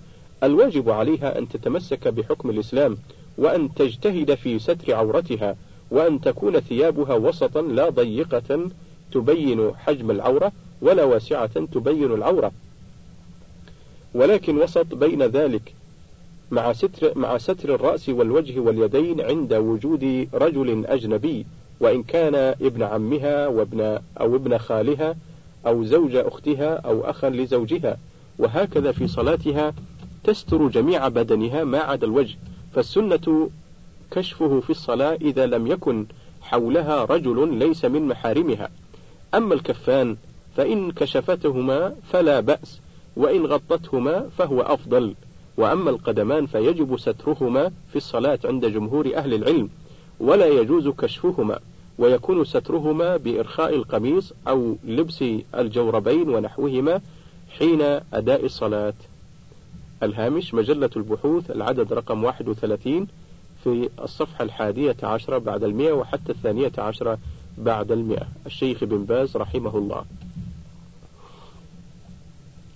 الواجب 0.44 0.90
عليها 0.90 1.38
أن 1.38 1.48
تتمسك 1.50 2.08
بحكم 2.08 2.50
الإسلام 2.50 2.98
وأن 3.38 3.74
تجتهد 3.74 4.36
في 4.36 4.60
ستر 4.60 4.96
عورتها 4.96 5.56
وأن 5.92 6.22
تكون 6.22 6.60
ثيابها 6.60 7.16
وسطا 7.16 7.62
لا 7.62 7.90
ضيقة 7.90 8.70
تبين 9.12 9.72
حجم 9.76 10.12
العورة 10.12 10.52
ولا 10.82 11.04
واسعة 11.04 11.66
تبين 11.66 12.14
العورة. 12.14 12.52
ولكن 14.14 14.58
وسط 14.58 14.96
بين 14.96 15.24
ذلك 15.24 15.74
مع 16.52 16.74
ستر 16.74 17.18
مع 17.18 17.38
ستر 17.38 17.76
الرأس 17.76 18.10
والوجه 18.10 18.60
واليدين 18.60 19.22
عند 19.22 19.54
وجود 19.54 20.28
رجل 20.34 20.86
أجنبي 20.86 21.46
وإن 21.80 22.04
كان 22.04 22.36
ابن 22.36 22.84
عمها 22.84 23.48
وابن 23.48 24.00
أو 24.20 24.36
ابن 24.36 24.58
خالها 24.58 25.16
أو 25.68 25.84
زوج 25.84 26.16
أختها 26.16 26.76
أو 26.76 27.02
أخا 27.10 27.30
لزوجها. 27.30 27.98
وهكذا 28.40 28.92
في 28.92 29.08
صلاتها 29.08 29.74
تستر 30.24 30.68
جميع 30.68 31.08
بدنها 31.08 31.64
ما 31.64 31.80
عدا 31.80 32.08
الوجه. 32.08 32.36
فالسنة 32.74 33.50
كشفه 34.12 34.60
في 34.60 34.70
الصلاة 34.70 35.18
إذا 35.22 35.46
لم 35.46 35.68
يكن 35.68 36.06
حولها 36.42 37.06
رجل 37.06 37.54
ليس 37.58 37.86
من 37.86 38.08
محارمها. 38.08 38.70
أما 39.34 39.54
الكفان 39.54 40.18
فإن 40.58 40.92
كشفتهما 40.92 41.96
فلا 42.12 42.40
بأس 42.40 42.80
وإن 43.16 43.46
غطتهما 43.46 44.30
فهو 44.38 44.62
أفضل. 44.62 45.16
وأما 45.58 45.90
القدمان 45.90 46.46
فيجب 46.46 46.98
سترهما 46.98 47.72
في 47.90 47.96
الصلاة 47.96 48.40
عند 48.46 48.66
جمهور 48.66 49.16
أهل 49.16 49.34
العلم 49.34 49.70
ولا 50.20 50.46
يجوز 50.46 50.88
كشفهما 50.88 51.60
ويكون 51.98 52.46
سترهما 52.46 53.18
بإرخاء 53.18 53.76
القميص 53.76 54.34
أو 54.48 54.76
لبس 54.84 55.24
الجوربين 55.56 56.30
ونحوهما 56.30 57.02
حين 57.58 57.82
أداء 58.14 58.46
الصلاة. 58.46 58.94
الهامش 60.04 60.54
مجلة 60.54 60.90
البحوث 60.96 61.52
العدد 61.52 61.94
رقم 61.94 62.24
31 62.24 63.08
في 63.64 63.90
الصفحة 64.04 64.44
الحادية 64.44 64.98
عشرة 65.04 65.38
بعد 65.38 65.64
المئة 65.64 65.92
وحتى 65.92 66.32
الثانية 66.32 66.72
عشرة 66.78 67.18
بعد 67.58 67.92
المئة. 67.92 68.28
الشيخ 68.46 68.84
بن 68.84 69.06
باز 69.06 69.38
رحمه 69.38 69.78
الله. 69.78 70.06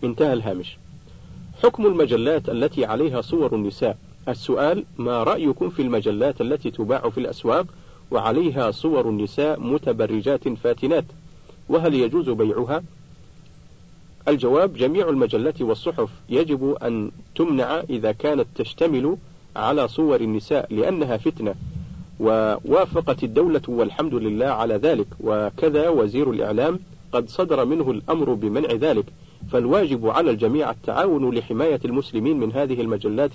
انتهى 0.05 0.33
الهامش. 0.33 0.77
حكم 1.63 1.85
المجلات 1.85 2.49
التي 2.49 2.85
عليها 2.85 3.21
صور 3.21 3.55
النساء. 3.55 3.97
السؤال 4.27 4.83
ما 4.97 5.23
رأيكم 5.23 5.69
في 5.69 5.81
المجلات 5.81 6.41
التي 6.41 6.71
تباع 6.71 7.09
في 7.09 7.17
الأسواق 7.17 7.65
وعليها 8.11 8.71
صور 8.71 9.09
النساء 9.09 9.59
متبرجات 9.59 10.49
فاتنات؟ 10.49 11.05
وهل 11.69 11.93
يجوز 11.93 12.29
بيعها؟ 12.29 12.83
الجواب 14.27 14.73
جميع 14.73 15.09
المجلات 15.09 15.61
والصحف 15.61 16.09
يجب 16.29 16.77
أن 16.83 17.11
تمنع 17.35 17.79
إذا 17.89 18.11
كانت 18.11 18.47
تشتمل 18.55 19.17
على 19.55 19.87
صور 19.87 20.21
النساء 20.21 20.73
لأنها 20.73 21.17
فتنة. 21.17 21.55
ووافقت 22.19 23.23
الدولة 23.23 23.61
والحمد 23.67 24.13
لله 24.13 24.45
على 24.45 24.75
ذلك. 24.75 25.07
وكذا 25.19 25.89
وزير 25.89 26.31
الإعلام 26.31 26.79
قد 27.11 27.29
صدر 27.29 27.65
منه 27.65 27.91
الأمر 27.91 28.33
بمنع 28.33 28.71
ذلك. 28.71 29.05
فالواجب 29.51 30.07
على 30.07 30.31
الجميع 30.31 30.71
التعاون 30.71 31.35
لحماية 31.35 31.79
المسلمين 31.85 32.39
من 32.39 32.51
هذه 32.51 32.81
المجلات 32.81 33.33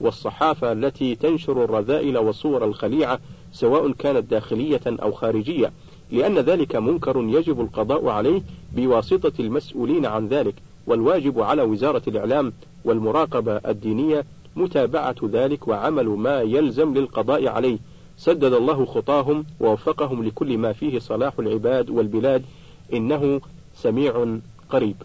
والصحافة 0.00 0.72
التي 0.72 1.14
تنشر 1.14 1.64
الرذائل 1.64 2.18
والصور 2.18 2.64
الخليعة 2.64 3.18
سواء 3.52 3.92
كانت 3.92 4.30
داخلية 4.30 4.80
أو 4.86 5.12
خارجية 5.12 5.72
لأن 6.12 6.38
ذلك 6.38 6.76
منكر 6.76 7.24
يجب 7.28 7.60
القضاء 7.60 8.08
عليه 8.08 8.42
بواسطة 8.76 9.32
المسؤولين 9.40 10.06
عن 10.06 10.28
ذلك 10.28 10.54
والواجب 10.86 11.40
على 11.40 11.62
وزارة 11.62 12.02
الإعلام 12.08 12.52
والمراقبة 12.84 13.56
الدينية 13.56 14.24
متابعة 14.56 15.16
ذلك 15.24 15.68
وعمل 15.68 16.06
ما 16.06 16.40
يلزم 16.40 16.94
للقضاء 16.94 17.48
عليه. 17.48 17.78
سدد 18.16 18.52
الله 18.52 18.84
خطاهم 18.84 19.44
ووفقهم 19.60 20.24
لكل 20.24 20.58
ما 20.58 20.72
فيه 20.72 20.98
صلاح 20.98 21.38
العباد 21.38 21.90
والبلاد 21.90 22.44
إنه 22.92 23.40
سميع 23.74 24.38
قريب. 24.70 24.96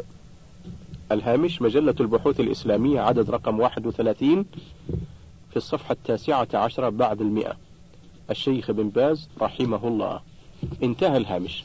الهامش 1.12 1.62
مجلة 1.62 1.96
البحوث 2.00 2.40
الإسلامية 2.40 3.02
عدد 3.02 3.30
رقم 3.30 3.60
31 3.60 4.46
في 5.50 5.58
الصفحة 5.58 5.92
التاسعة 5.92 6.48
عشرة 6.54 6.90
بعد 6.90 7.22
المئة. 7.22 7.54
الشيخ 8.30 8.72
بن 8.72 8.90
باز 8.90 9.30
رحمه 9.42 9.88
الله. 9.88 10.22
انتهى 10.84 11.18
الهامش. 11.18 11.64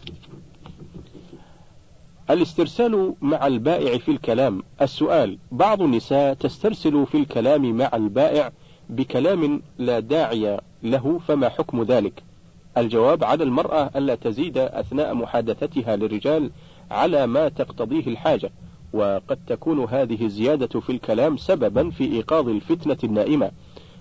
الاسترسال 2.31 3.15
مع 3.21 3.47
البائع 3.47 3.99
في 3.99 4.11
الكلام. 4.11 4.63
السؤال 4.83 5.39
بعض 5.53 5.83
النساء 5.83 6.35
تسترسل 6.35 7.07
في 7.07 7.19
الكلام 7.19 7.77
مع 7.77 7.91
البائع 7.95 8.53
بكلام 8.89 9.63
لا 9.79 10.01
داعي 10.01 10.61
له 10.83 11.21
فما 11.29 11.49
حكم 11.49 11.83
ذلك؟ 11.83 12.23
الجواب 12.79 13.25
على 13.25 13.45
المرأة 13.45 13.91
ألا 13.97 14.15
تزيد 14.15 14.59
أثناء 14.59 15.15
محادثتها 15.15 15.97
للرجال 15.97 16.51
على 16.91 17.27
ما 17.27 17.49
تقتضيه 17.49 18.07
الحاجة. 18.07 18.51
وقد 18.93 19.39
تكون 19.47 19.85
هذه 19.85 20.25
الزيادة 20.25 20.81
في 20.81 20.91
الكلام 20.91 21.37
سببا 21.37 21.91
في 21.91 22.05
إيقاظ 22.05 22.49
الفتنة 22.49 22.97
النائمة 23.05 23.51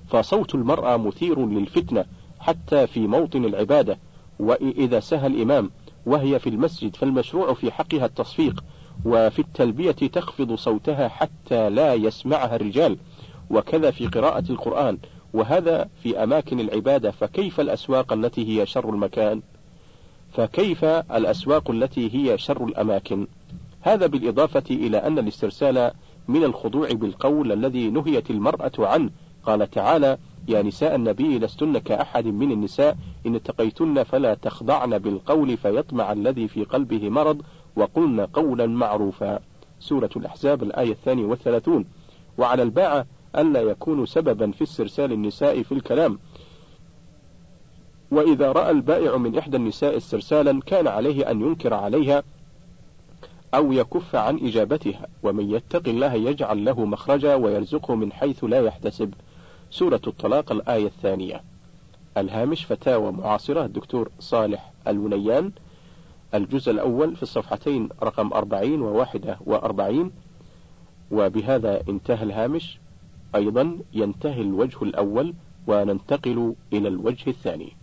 فصوت 0.08 0.56
المرأة 0.56 0.98
مثير 0.98 1.46
للفتنة 1.46 2.06
حتى 2.40 2.88
في 2.88 3.00
موطن 3.00 3.46
العبادة. 3.46 3.98
وإذا 4.40 5.00
سهى 5.00 5.28
الإمام 5.28 5.72
وهي 6.06 6.40
في 6.40 6.50
المسجد 6.50 6.96
فالمشروع 6.96 7.54
في 7.54 7.72
حقها 7.72 8.06
التصفيق 8.06 8.64
وفي 9.06 9.40
التلبية 9.40 9.92
تخفض 9.92 10.56
صوتها 10.56 11.08
حتى 11.08 11.70
لا 11.70 11.94
يسمعها 11.94 12.56
الرجال. 12.56 12.98
وكذا 13.50 13.92
في 13.92 14.08
قراءة 14.08 14.44
القرآن 14.52 14.98
وهذا 15.34 15.90
في 16.04 16.24
أماكن 16.24 16.60
العبادة 16.60 17.12
فكيف 17.12 17.60
الأسواق 17.60 18.14
التي 18.14 18.48
هي 18.62 18.66
شر 18.66 18.90
المكان؟ 18.90 19.42
فكيف 20.34 20.86
الأسواق 20.86 21.72
التي 21.72 22.16
هي 22.16 22.38
شر 22.38 22.66
الأماكن؟ 22.66 23.28
هذا 23.82 24.08
بالإضافة 24.08 24.64
إلى 24.72 24.98
أن 24.98 25.20
الاسترسال 25.20 25.92
من 26.28 26.44
الخضوع 26.44 26.92
بالقول 26.92 27.52
الذي 27.52 27.90
نهيت 27.90 28.30
المرأة 28.32 28.72
عنه. 28.80 29.10
قال 29.44 29.70
تعالى 29.70 30.18
يا 30.48 30.62
نساء 30.62 30.96
النبي 30.96 31.40
لستن 31.40 31.78
كأحد 31.78 32.26
من 32.26 32.52
النساء 32.52 32.98
إن 33.26 33.36
اتقيتن 33.36 34.04
فلا 34.04 34.34
تخضعن 34.34 34.98
بالقول 34.98 35.58
فيطمع 35.58 36.12
الذي 36.12 36.48
في 36.48 36.64
قلبه 36.64 37.10
مرض 37.10 37.42
وقلن 37.76 38.22
قولا 38.22 38.66
معروفا. 38.68 39.40
سورة 39.80 40.10
الأحزاب 40.16 40.64
الآية 40.64 40.92
الثانية 40.92 41.26
والثلاثون. 41.26 41.86
وعلى 42.38 42.64
الباعة 42.64 43.06
ألا 43.38 43.62
يكون 43.62 44.06
سببا 44.06 44.52
في 44.52 44.64
استرسال 44.64 45.12
النساء 45.12 45.64
في 45.64 45.72
الكلام. 45.72 46.20
وإذا 48.12 48.52
رأى 48.52 48.72
البائع 48.72 49.18
من 49.18 49.38
إحدى 49.38 49.58
النساء 49.58 49.98
استرسالا 49.98 50.62
كان 50.66 50.88
عليه 50.88 51.32
أن 51.32 51.42
ينكر 51.42 51.74
عليها 51.74 52.24
أو 53.54 53.72
يكف 53.72 54.16
عن 54.16 54.38
إجابتها 54.38 55.08
ومن 55.24 55.52
يتق 55.52 55.88
الله 55.88 56.14
يجعل 56.14 56.66
له 56.66 56.86
مخرجا 56.86 57.36
ويرزقه 57.36 57.95
من 57.95 58.12
حيث 58.12 58.43
لا 58.43 58.62
يحتسب. 58.62 59.14
سورة 59.72 60.02
الطلاق 60.08 60.52
الآية 60.52 60.86
الثانية. 60.86 61.43
الهامش 62.18 62.66
فتاوى 62.66 63.12
معاصرة 63.12 63.66
الدكتور 63.66 64.12
صالح 64.20 64.72
الونيان. 64.88 65.52
الجزء 66.34 66.72
الأول 66.72 67.16
في 67.16 67.24
الصفحتين 67.24 67.89
رقم 68.04 68.34
أربعين 68.34 68.82
وواحدة 68.82 69.38
وأربعين. 69.45 70.12
وبهذا 71.12 71.84
انتهى 71.89 72.24
الهامش. 72.24 72.80
أيضا 73.36 73.78
ينتهي 73.93 74.41
الوجه 74.41 74.84
الأول 74.84 75.34
وننتقل 75.68 76.56
إلى 76.74 76.88
الوجه 76.88 77.30
الثاني. 77.30 77.79